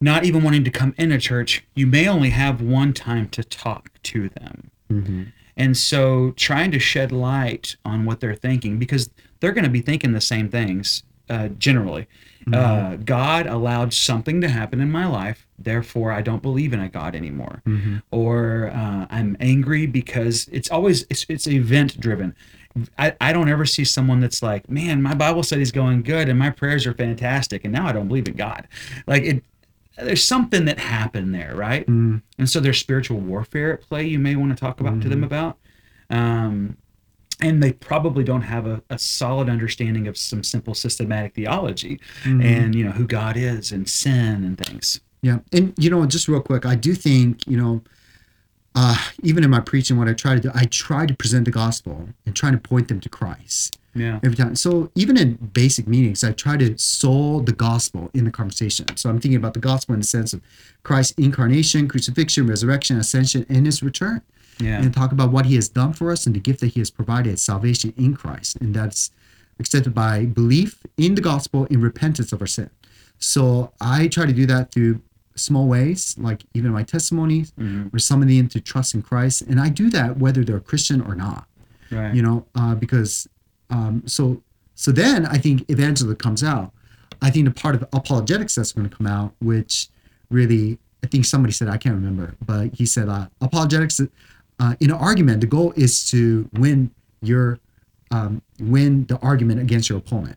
not 0.00 0.24
even 0.24 0.42
wanting 0.42 0.64
to 0.64 0.70
come 0.70 0.94
in 0.98 1.12
a 1.12 1.18
church, 1.18 1.64
you 1.74 1.86
may 1.86 2.08
only 2.08 2.30
have 2.30 2.60
one 2.60 2.92
time 2.92 3.28
to 3.28 3.44
talk 3.44 3.90
to 4.02 4.28
them. 4.30 4.70
Mhm. 4.90 5.26
And 5.56 5.76
so 5.76 6.32
trying 6.32 6.70
to 6.72 6.78
shed 6.78 7.12
light 7.12 7.76
on 7.84 8.04
what 8.04 8.20
they're 8.20 8.34
thinking 8.34 8.78
because 8.78 9.10
they're 9.40 9.52
going 9.52 9.64
to 9.64 9.70
be 9.70 9.80
thinking 9.80 10.12
the 10.12 10.20
same 10.20 10.48
things 10.48 11.02
uh, 11.30 11.48
generally. 11.58 12.06
Uh, 12.52 12.96
God 12.96 13.46
allowed 13.46 13.94
something 13.94 14.40
to 14.40 14.48
happen 14.48 14.80
in 14.80 14.90
my 14.90 15.06
life, 15.06 15.46
therefore 15.56 16.10
I 16.10 16.20
don't 16.20 16.42
believe 16.42 16.72
in 16.72 16.80
a 16.80 16.88
God 16.88 17.14
anymore. 17.14 17.62
Mhm. 17.64 18.02
Or 18.10 18.70
uh, 18.74 19.06
I'm 19.08 19.36
angry 19.38 19.86
because 19.86 20.48
it's 20.50 20.68
always 20.68 21.06
it's, 21.08 21.24
it's 21.28 21.46
event 21.46 22.00
driven. 22.00 22.34
I, 22.98 23.14
I 23.20 23.32
don't 23.32 23.48
ever 23.48 23.64
see 23.66 23.84
someone 23.84 24.20
that's 24.20 24.42
like, 24.42 24.68
man, 24.70 25.02
my 25.02 25.14
Bible 25.14 25.42
study's 25.42 25.72
going 25.72 26.02
good 26.02 26.28
and 26.28 26.38
my 26.38 26.50
prayers 26.50 26.86
are 26.86 26.94
fantastic, 26.94 27.64
and 27.64 27.72
now 27.72 27.86
I 27.86 27.92
don't 27.92 28.08
believe 28.08 28.28
in 28.28 28.34
God. 28.34 28.66
Like 29.06 29.22
it, 29.24 29.44
there's 29.98 30.24
something 30.24 30.64
that 30.64 30.78
happened 30.78 31.34
there, 31.34 31.54
right? 31.54 31.86
Mm. 31.86 32.22
and 32.38 32.48
so 32.48 32.60
there's 32.60 32.78
spiritual 32.78 33.18
warfare 33.20 33.74
at 33.74 33.82
play 33.82 34.06
you 34.06 34.18
may 34.18 34.36
want 34.36 34.50
to 34.56 34.60
talk 34.60 34.80
about 34.80 35.00
to 35.02 35.08
them 35.08 35.22
about 35.22 35.58
um, 36.10 36.76
and 37.40 37.62
they 37.62 37.72
probably 37.72 38.24
don't 38.24 38.42
have 38.42 38.66
a, 38.66 38.82
a 38.90 38.98
solid 38.98 39.48
understanding 39.48 40.06
of 40.06 40.16
some 40.16 40.42
simple 40.42 40.74
systematic 40.74 41.34
theology 41.34 42.00
Mhm. 42.24 42.42
and 42.44 42.74
you 42.74 42.84
know 42.84 42.92
who 42.92 43.06
god 43.06 43.36
is 43.36 43.72
and 43.72 43.88
sin 43.88 44.44
and 44.44 44.58
things 44.58 45.00
Yeah, 45.22 45.38
and 45.52 45.72
you 45.76 45.90
know, 45.90 46.04
just 46.06 46.26
real 46.28 46.40
quick, 46.40 46.64
I 46.66 46.74
do 46.74 46.94
think 46.94 47.46
you 47.46 47.56
know, 47.56 47.82
uh, 48.74 48.96
even 49.22 49.44
in 49.44 49.50
my 49.50 49.60
preaching, 49.60 49.98
what 49.98 50.08
I 50.08 50.14
try 50.14 50.34
to 50.34 50.40
do, 50.40 50.50
I 50.54 50.64
try 50.66 51.06
to 51.06 51.14
present 51.14 51.44
the 51.44 51.50
gospel 51.50 52.08
and 52.24 52.34
try 52.34 52.50
to 52.50 52.58
point 52.58 52.88
them 52.88 53.00
to 53.00 53.08
Christ 53.08 53.78
yeah 53.94 54.18
every 54.24 54.36
time. 54.36 54.56
So 54.56 54.90
even 54.94 55.16
in 55.18 55.34
basic 55.34 55.86
meetings, 55.86 56.24
I 56.24 56.32
try 56.32 56.56
to 56.56 56.78
soul 56.78 57.40
the 57.40 57.52
gospel 57.52 58.10
in 58.14 58.24
the 58.24 58.30
conversation. 58.30 58.86
So 58.96 59.10
I'm 59.10 59.20
thinking 59.20 59.36
about 59.36 59.54
the 59.54 59.60
gospel 59.60 59.94
in 59.94 60.00
the 60.00 60.06
sense 60.06 60.32
of 60.32 60.40
Christ's 60.82 61.12
incarnation, 61.18 61.88
crucifixion, 61.88 62.46
resurrection, 62.46 62.98
ascension, 62.98 63.44
and 63.48 63.66
his 63.66 63.82
return, 63.82 64.22
yeah 64.58 64.80
and 64.80 64.94
talk 64.94 65.12
about 65.12 65.30
what 65.30 65.46
he 65.46 65.54
has 65.56 65.68
done 65.68 65.92
for 65.92 66.10
us 66.10 66.26
and 66.26 66.34
the 66.34 66.40
gift 66.40 66.60
that 66.60 66.68
he 66.68 66.80
has 66.80 66.90
provided, 66.90 67.38
salvation 67.38 67.92
in 67.96 68.16
Christ, 68.16 68.56
and 68.56 68.74
that's 68.74 69.10
accepted 69.58 69.94
by 69.94 70.24
belief 70.24 70.80
in 70.96 71.14
the 71.14 71.20
gospel 71.20 71.66
in 71.66 71.80
repentance 71.80 72.32
of 72.32 72.40
our 72.40 72.46
sin. 72.46 72.70
So 73.18 73.72
I 73.80 74.08
try 74.08 74.26
to 74.26 74.32
do 74.32 74.46
that 74.46 74.72
through 74.72 75.02
small 75.34 75.66
ways, 75.68 76.14
like 76.18 76.44
even 76.54 76.70
my 76.72 76.82
testimonies, 76.82 77.52
Mhm. 77.58 77.92
or 77.94 77.98
summoning 77.98 78.38
them 78.38 78.48
to 78.48 78.60
trust 78.60 78.94
in 78.94 79.02
Christ, 79.02 79.42
and 79.42 79.60
I 79.60 79.68
do 79.68 79.90
that 79.90 80.18
whether 80.18 80.44
they're 80.44 80.60
Christian 80.60 81.00
or 81.00 81.14
not 81.14 81.46
right 81.90 82.14
you 82.14 82.22
know, 82.22 82.46
uh, 82.54 82.74
because 82.74 83.28
um, 83.70 84.02
so 84.06 84.42
so 84.74 84.90
then 84.92 85.26
I 85.26 85.36
think 85.38 85.64
evangelism 85.68 86.16
comes 86.16 86.42
out. 86.42 86.72
I 87.20 87.30
think 87.30 87.44
the 87.46 87.50
part 87.52 87.74
of 87.74 87.82
apologetics 87.92 88.54
that's 88.54 88.72
going 88.72 88.88
to 88.88 88.94
come 88.96 89.06
out, 89.06 89.34
which 89.40 89.88
really 90.30 90.78
I 91.04 91.06
think 91.08 91.24
somebody 91.24 91.52
said 91.52 91.68
I 91.68 91.76
can't 91.76 91.94
remember, 91.94 92.34
but 92.44 92.74
he 92.74 92.86
said 92.86 93.08
uh, 93.08 93.26
apologetics 93.40 94.00
uh, 94.60 94.74
in 94.80 94.90
an 94.90 94.96
argument 94.96 95.40
the 95.40 95.46
goal 95.46 95.72
is 95.76 96.04
to 96.10 96.48
win 96.54 96.90
your 97.20 97.58
um, 98.10 98.42
win 98.60 99.06
the 99.06 99.18
argument 99.18 99.60
against 99.60 99.88
your 99.88 99.98
opponent. 99.98 100.36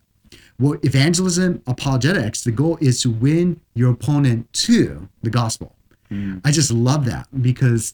Well, 0.59 0.79
evangelism, 0.83 1.61
apologetics, 1.67 2.43
the 2.43 2.51
goal 2.51 2.77
is 2.79 3.01
to 3.01 3.09
win 3.09 3.59
your 3.73 3.91
opponent 3.91 4.51
to 4.53 5.09
the 5.21 5.29
gospel. 5.29 5.75
Mm. 6.09 6.41
I 6.45 6.51
just 6.51 6.71
love 6.71 7.05
that 7.05 7.27
because 7.41 7.93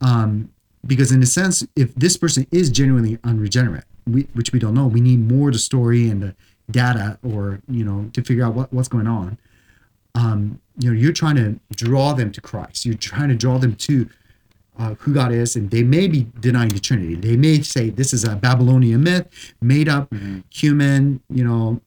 um, 0.00 0.50
because 0.86 1.12
in 1.12 1.22
a 1.22 1.26
sense, 1.26 1.64
if 1.76 1.94
this 1.94 2.16
person 2.16 2.46
is 2.50 2.68
genuinely 2.70 3.16
unregenerate, 3.22 3.84
we, 4.06 4.22
which 4.34 4.52
we 4.52 4.58
don't 4.58 4.74
know, 4.74 4.86
we 4.88 5.00
need 5.00 5.20
more 5.30 5.52
the 5.52 5.58
story 5.60 6.08
and 6.08 6.20
the 6.22 6.34
data, 6.70 7.18
or 7.22 7.60
you 7.68 7.84
know, 7.84 8.10
to 8.14 8.22
figure 8.22 8.44
out 8.44 8.54
what, 8.54 8.72
what's 8.72 8.88
going 8.88 9.06
on. 9.06 9.38
Um, 10.14 10.60
you 10.78 10.90
know, 10.92 10.98
you're 10.98 11.12
trying 11.12 11.36
to 11.36 11.58
draw 11.74 12.12
them 12.14 12.32
to 12.32 12.40
Christ. 12.40 12.84
You're 12.84 12.96
trying 12.96 13.28
to 13.28 13.36
draw 13.36 13.58
them 13.58 13.74
to 13.76 14.08
uh, 14.78 14.94
who 14.94 15.14
God 15.14 15.32
is, 15.32 15.54
and 15.54 15.70
they 15.70 15.82
may 15.84 16.08
be 16.08 16.26
denying 16.40 16.70
the 16.70 16.80
Trinity. 16.80 17.14
They 17.14 17.36
may 17.36 17.62
say 17.62 17.90
this 17.90 18.12
is 18.12 18.24
a 18.24 18.34
Babylonian 18.36 19.02
myth, 19.04 19.54
made 19.60 19.88
up 19.88 20.10
Mhm. 20.10 20.42
human, 20.50 21.20
you 21.30 21.44
know, 21.44 21.80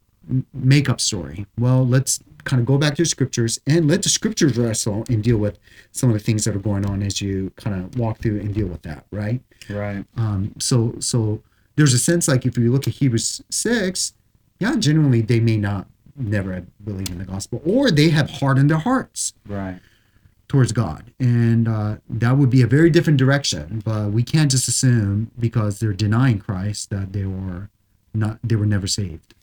makeup 0.53 0.99
story. 1.01 1.45
Well, 1.57 1.85
let's 1.85 2.19
kind 2.43 2.59
of 2.59 2.65
go 2.65 2.77
back 2.77 2.95
to 2.95 3.01
the 3.01 3.07
scriptures 3.07 3.59
and 3.65 3.87
let 3.87 4.03
the 4.03 4.09
scriptures 4.09 4.57
wrestle 4.57 5.03
and 5.09 5.23
deal 5.23 5.37
with 5.37 5.57
some 5.91 6.09
of 6.09 6.13
the 6.13 6.19
things 6.19 6.45
that 6.45 6.55
are 6.55 6.59
going 6.59 6.85
on 6.85 7.01
as 7.01 7.21
you 7.21 7.51
kind 7.55 7.75
of 7.75 7.97
walk 7.97 8.19
through 8.19 8.39
and 8.39 8.53
deal 8.53 8.67
with 8.67 8.83
that, 8.83 9.05
right? 9.11 9.41
right 9.69 10.05
Um, 10.15 10.53
so, 10.59 10.95
so 10.99 11.41
there's 11.75 11.93
a 11.93 11.99
sense 11.99 12.27
like 12.27 12.45
if 12.45 12.57
you 12.57 12.71
look 12.71 12.87
at 12.87 12.93
Hebrews 12.93 13.41
six, 13.49 14.13
yeah, 14.59 14.75
generally 14.75 15.21
they 15.21 15.39
may 15.39 15.57
not 15.57 15.87
never 16.15 16.65
believe 16.83 17.09
in 17.09 17.17
the 17.17 17.25
gospel, 17.25 17.61
or 17.65 17.91
they 17.91 18.09
have 18.09 18.29
hardened 18.29 18.69
their 18.69 18.77
hearts 18.77 19.33
right 19.47 19.79
towards 20.47 20.71
God, 20.71 21.11
and 21.19 21.67
uh, 21.67 21.97
that 22.09 22.37
would 22.37 22.49
be 22.49 22.61
a 22.61 22.67
very 22.67 22.89
different 22.89 23.19
direction. 23.19 23.81
But 23.83 24.11
we 24.11 24.23
can't 24.23 24.49
just 24.49 24.67
assume 24.67 25.31
because 25.37 25.79
they're 25.79 25.93
denying 25.93 26.39
Christ 26.39 26.89
that 26.91 27.11
they 27.11 27.25
were 27.25 27.69
not, 28.13 28.39
they 28.43 28.55
were 28.55 28.65
never 28.65 28.87
saved. 28.87 29.33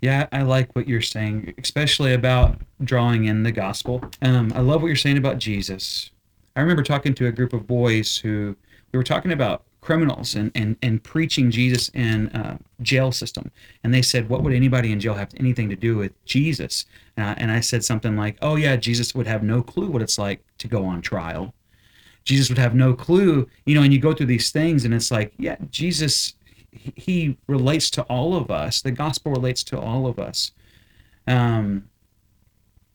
Yeah, 0.00 0.28
I 0.30 0.42
like 0.42 0.74
what 0.76 0.88
you're 0.88 1.00
saying, 1.00 1.54
especially 1.58 2.14
about 2.14 2.60
drawing 2.84 3.24
in 3.24 3.42
the 3.42 3.52
gospel. 3.52 4.02
Um, 4.22 4.52
I 4.54 4.60
love 4.60 4.80
what 4.80 4.88
you're 4.88 4.96
saying 4.96 5.18
about 5.18 5.38
Jesus. 5.38 6.10
I 6.54 6.60
remember 6.60 6.82
talking 6.82 7.14
to 7.14 7.26
a 7.26 7.32
group 7.32 7.52
of 7.52 7.66
boys 7.66 8.16
who 8.16 8.56
we 8.92 8.96
were 8.96 9.04
talking 9.04 9.32
about 9.32 9.64
criminals 9.80 10.34
and, 10.34 10.52
and, 10.54 10.76
and 10.82 11.02
preaching 11.02 11.50
Jesus 11.50 11.88
in 11.90 12.30
jail 12.82 13.10
system. 13.10 13.50
And 13.82 13.92
they 13.92 14.02
said, 14.02 14.28
what 14.28 14.42
would 14.42 14.52
anybody 14.52 14.92
in 14.92 15.00
jail 15.00 15.14
have 15.14 15.30
anything 15.36 15.68
to 15.70 15.76
do 15.76 15.96
with 15.96 16.12
Jesus? 16.24 16.86
Uh, 17.16 17.34
and 17.36 17.50
I 17.50 17.60
said 17.60 17.84
something 17.84 18.16
like, 18.16 18.36
oh, 18.42 18.56
yeah, 18.56 18.76
Jesus 18.76 19.14
would 19.14 19.26
have 19.26 19.42
no 19.42 19.62
clue 19.62 19.88
what 19.90 20.02
it's 20.02 20.18
like 20.18 20.44
to 20.58 20.68
go 20.68 20.84
on 20.84 21.00
trial. 21.00 21.54
Jesus 22.24 22.48
would 22.50 22.58
have 22.58 22.74
no 22.74 22.92
clue, 22.92 23.48
you 23.64 23.74
know, 23.74 23.82
and 23.82 23.92
you 23.92 23.98
go 23.98 24.12
through 24.12 24.26
these 24.26 24.50
things 24.50 24.84
and 24.84 24.92
it's 24.92 25.10
like, 25.10 25.32
yeah, 25.38 25.56
Jesus, 25.70 26.34
he- 26.72 27.36
relates 27.46 27.90
to 27.90 28.02
all 28.04 28.36
of 28.36 28.50
us. 28.50 28.82
The 28.82 28.90
gospel 28.90 29.32
relates 29.32 29.64
to 29.64 29.78
all 29.78 30.06
of 30.06 30.18
us. 30.18 30.52
Um, 31.26 31.88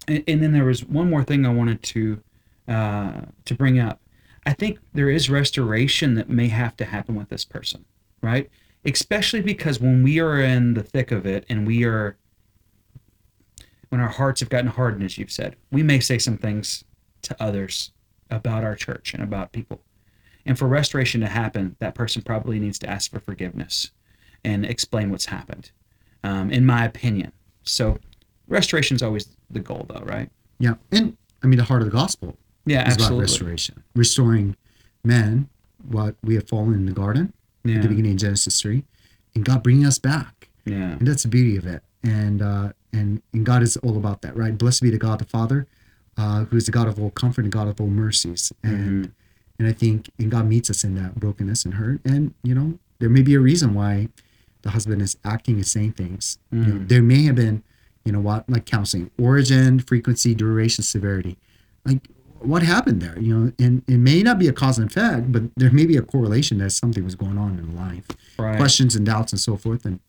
and, 0.08 0.24
and 0.28 0.44
then 0.44 0.54
there 0.54 0.66
was 0.66 0.84
one 0.84 1.10
more 1.10 1.24
thing 1.24 1.46
I 1.46 1.54
wanted 1.54 1.84
to 1.84 2.22
uh, 2.68 3.22
to 3.46 3.56
bring 3.56 3.78
up. 3.80 4.00
I 4.46 4.54
think 4.54 4.80
there 4.94 5.10
is 5.10 5.30
restoration 5.30 6.16
that 6.16 6.30
may 6.30 6.48
have 6.48 6.78
to 6.78 6.86
happen 6.86 7.16
with 7.16 7.30
this 7.30 7.44
person, 7.44 7.86
right? 8.22 8.50
Especially 8.86 9.42
because 9.42 9.80
when 9.80 10.04
we 10.04 10.20
are 10.20 10.40
in 10.40 10.74
the 10.74 10.84
thick 10.84 11.12
of 11.12 11.26
it 11.26 11.46
and 11.50 11.68
we 11.68 11.84
are 11.84 12.18
when 13.90 14.02
our 14.02 14.10
hearts 14.10 14.40
have 14.40 14.50
gotten 14.50 14.72
hardened, 14.72 15.04
as 15.04 15.18
you've 15.18 15.32
said, 15.32 15.56
we 15.72 15.84
may 15.84 16.00
say 16.00 16.18
some 16.18 16.38
things 16.38 16.84
to 17.22 17.36
others 17.42 17.92
about 18.32 18.64
our 18.64 18.76
church 18.76 19.14
and 19.14 19.22
about 19.22 19.52
people. 19.52 19.82
And 20.46 20.58
for 20.60 20.68
restoration 20.68 21.22
to 21.22 21.28
happen, 21.28 21.76
that 21.80 21.96
person 21.96 22.22
probably 22.22 22.60
needs 22.60 22.78
to 22.80 22.90
ask 22.90 23.12
for 23.12 23.20
forgiveness 23.20 23.92
and 24.44 24.66
explain 24.66 25.10
what's 25.10 25.26
happened, 25.28 25.72
um, 26.24 26.52
in 26.52 26.66
my 26.66 26.84
opinion. 26.86 27.32
So, 27.64 27.98
restoration 28.48 28.96
is 28.96 29.02
always 29.04 29.28
the 29.50 29.60
goal, 29.62 29.86
though, 29.88 30.04
right? 30.06 30.30
Yeah, 30.60 30.74
and 30.92 31.16
I 31.44 31.48
mean 31.48 31.58
the 31.58 31.64
heart 31.64 31.82
of 31.82 31.86
the 31.90 31.94
gospel 31.96 32.36
Yeah, 32.66 32.82
is 32.88 32.96
about 32.96 33.04
absolutely. 33.06 33.22
restoration, 33.24 33.84
restoring 33.96 34.56
men 35.04 35.48
what 35.88 36.16
we 36.24 36.36
have 36.36 36.48
fallen 36.48 36.74
in 36.74 36.86
the 36.86 36.92
garden 36.94 37.34
at 37.66 37.82
the 37.82 37.88
beginning 37.88 38.12
of 38.14 38.18
Genesis 38.18 38.62
three, 38.62 38.84
and 39.36 39.46
God 39.46 39.64
bringing 39.64 39.86
us 39.86 39.98
back. 40.00 40.50
Yeah. 40.66 40.92
And 40.98 41.08
that's 41.08 41.24
the 41.24 41.30
beauty 41.30 41.56
of 41.58 41.66
it. 41.66 41.82
And 42.04 42.42
uh, 42.42 42.74
and 42.92 43.22
and 43.34 43.46
God 43.46 43.64
is 43.64 43.78
all 43.78 43.96
about 43.98 44.22
that, 44.24 44.36
right? 44.36 44.58
Blessed 44.58 44.82
be 44.82 44.90
the 44.90 44.98
God 44.98 45.20
the 45.20 45.26
Father, 45.26 45.68
uh, 46.18 46.44
who 46.46 46.58
is 46.58 46.66
the 46.66 46.72
God 46.74 46.88
of 46.90 47.00
all 47.00 47.12
comfort 47.12 47.44
and 47.46 47.52
God 47.52 47.68
of 47.70 47.80
all 47.80 47.88
mercies. 47.88 48.52
And 48.62 49.06
Mhm. 49.06 49.12
And 49.64 49.74
I 49.74 49.74
think 49.74 50.10
and 50.20 50.30
God 50.30 50.46
meets 50.48 50.70
us 50.70 50.84
in 50.84 50.96
that 50.96 51.16
brokenness 51.16 51.64
and 51.66 51.76
hurt. 51.76 52.02
And 52.06 52.34
you 52.44 52.54
know, 52.54 52.78
there 53.00 53.10
may 53.10 53.22
be 53.22 53.34
a 53.34 53.40
reason 53.40 53.74
why 53.74 54.10
the 54.62 54.72
husband 54.72 55.02
is 55.02 55.18
acting 55.24 55.56
and 55.56 55.66
saying 55.68 55.94
things. 55.94 56.38
You 56.52 56.60
know, 56.60 56.76
Mhm. 56.80 56.88
there 56.90 57.02
may 57.02 57.24
have 57.24 57.36
been, 57.36 57.64
you 58.06 58.12
know, 58.12 58.20
what 58.20 58.50
like 58.50 58.66
counseling, 58.66 59.10
origin, 59.18 59.80
frequency, 59.80 60.36
duration, 60.36 60.84
severity. 60.84 61.38
Like 61.86 62.08
what 62.40 62.62
happened 62.64 63.02
there? 63.02 63.18
You 63.18 63.38
know, 63.40 63.52
and 63.58 63.84
it 63.88 63.98
may 63.98 64.22
not 64.22 64.38
be 64.38 64.50
a 64.50 64.54
cause 64.54 64.78
and 64.78 64.90
effect, 64.90 65.32
but 65.32 65.44
there 65.56 65.72
may 65.72 65.86
be 65.86 65.96
a 65.96 66.02
correlation 66.02 66.58
that 66.58 66.72
something 66.72 67.04
was 67.06 67.16
going 67.16 67.38
on 67.38 67.58
in 67.58 67.74
life 67.76 68.06
Right. 68.38 68.58
questions 68.58 68.96
and 68.98 69.06
doubts 69.06 69.32
and 69.32 69.40
so 69.40 69.56
forth 69.56 69.86
and 69.86 70.00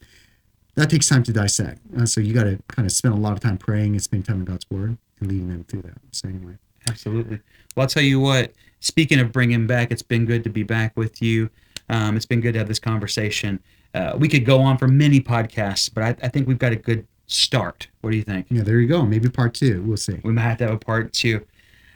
that 0.76 0.90
takes 0.90 1.08
time 1.08 1.22
to 1.22 1.32
dissect 1.32 1.78
uh, 1.96 2.04
so 2.06 2.20
you 2.20 2.32
got 2.34 2.44
to 2.44 2.58
kind 2.66 2.84
of 2.86 2.90
spend 2.90 3.14
a 3.14 3.16
lot 3.16 3.32
of 3.34 3.38
time 3.40 3.56
praying 3.58 3.92
and 3.92 4.02
spending 4.02 4.24
time 4.24 4.38
in 4.40 4.44
god's 4.44 4.66
word 4.70 4.96
and 5.20 5.30
leading 5.30 5.48
them 5.48 5.62
through 5.64 5.82
that 5.82 5.98
so 6.10 6.28
anyway 6.28 6.54
Absolutely. 6.88 7.38
Well, 7.74 7.84
I'll 7.84 7.88
tell 7.88 8.02
you 8.02 8.20
what. 8.20 8.52
Speaking 8.84 9.18
of 9.18 9.32
bringing 9.32 9.66
back, 9.66 9.90
it's 9.90 10.02
been 10.02 10.26
good 10.26 10.44
to 10.44 10.50
be 10.50 10.62
back 10.62 10.94
with 10.94 11.22
you. 11.22 11.48
Um, 11.88 12.16
it's 12.16 12.26
been 12.26 12.42
good 12.42 12.52
to 12.52 12.58
have 12.58 12.68
this 12.68 12.78
conversation. 12.78 13.58
Uh, 13.94 14.14
we 14.18 14.28
could 14.28 14.44
go 14.44 14.60
on 14.60 14.76
for 14.76 14.88
many 14.88 15.20
podcasts, 15.20 15.90
but 15.92 16.04
I, 16.04 16.26
I 16.26 16.28
think 16.28 16.46
we've 16.46 16.58
got 16.58 16.72
a 16.72 16.76
good 16.76 17.06
start. 17.26 17.88
What 18.02 18.10
do 18.10 18.16
you 18.18 18.22
think? 18.22 18.46
yeah 18.50 18.62
there 18.62 18.78
you 18.80 18.86
go 18.86 19.02
maybe 19.02 19.30
part 19.30 19.54
two 19.54 19.82
we'll 19.82 19.96
see 19.96 20.20
We 20.22 20.32
might 20.34 20.42
have 20.42 20.58
to 20.58 20.64
have 20.64 20.74
a 20.74 20.78
part 20.78 21.14
two. 21.14 21.46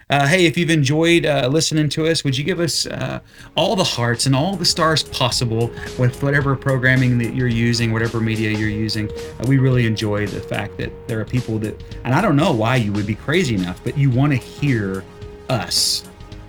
Uh, 0.09 0.27
hey, 0.27 0.47
if 0.47 0.57
you've 0.57 0.71
enjoyed 0.71 1.27
uh, 1.27 1.47
listening 1.53 1.91
to 1.91 2.07
us, 2.07 2.25
would 2.25 2.39
you 2.39 2.43
give 2.43 2.61
us 2.61 2.87
uh, 2.87 3.21
all 3.55 3.77
the 3.77 3.85
hearts 3.85 4.25
and 4.25 4.35
all 4.35 4.57
the 4.57 4.65
stars 4.65 5.03
possible 5.03 5.71
with 5.99 6.23
whatever 6.23 6.57
programming 6.57 7.19
that 7.19 7.35
you're 7.35 7.47
using, 7.47 7.93
whatever 7.93 8.19
media 8.19 8.51
you're 8.51 8.71
using? 8.71 9.11
Uh, 9.11 9.45
we 9.47 9.59
really 9.59 9.85
enjoy 9.85 10.27
the 10.27 10.41
fact 10.41 10.79
that 10.79 10.91
there 11.09 11.21
are 11.21 11.27
people 11.27 11.59
that, 11.59 11.85
and 12.07 12.15
I 12.15 12.23
don't 12.23 12.37
know 12.37 12.53
why 12.53 12.77
you 12.77 12.91
would 12.95 13.07
be 13.07 13.17
crazy 13.17 13.55
enough, 13.55 13.85
but 13.85 13.99
you 13.99 14.09
want 14.09 14.33
to 14.33 14.39
hear 14.39 15.05
us. 15.51 16.08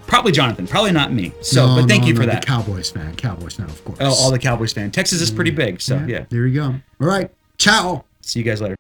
Probably 0.10 0.32
Jonathan, 0.32 0.66
probably 0.68 0.92
not 0.92 1.14
me. 1.14 1.32
So, 1.42 1.68
No, 1.68 1.76
but 1.82 1.88
thank 1.88 2.02
no, 2.02 2.08
you 2.10 2.14
no, 2.16 2.20
for 2.22 2.26
the 2.26 2.32
that. 2.34 2.46
cowboys 2.46 2.90
fan 2.90 3.16
cowboys 3.16 3.54
fan 3.56 3.68
of 3.70 3.86
course 3.86 3.98
Oh, 4.02 4.08
all 4.12 4.32
the 4.32 4.40
Cowboys 4.40 4.74
fan. 4.74 4.90
Texas 4.92 5.22
is 5.22 5.30
pretty 5.32 5.52
big, 5.52 5.80
so 5.82 6.04
yeah. 6.08 6.26
there 6.30 6.46
you 6.48 6.56
go 6.56 6.66
all 6.66 7.08
right 7.08 7.32
ciao 7.58 8.04
See 8.22 8.40
you 8.40 8.46
guys 8.46 8.60
later. 8.62 8.76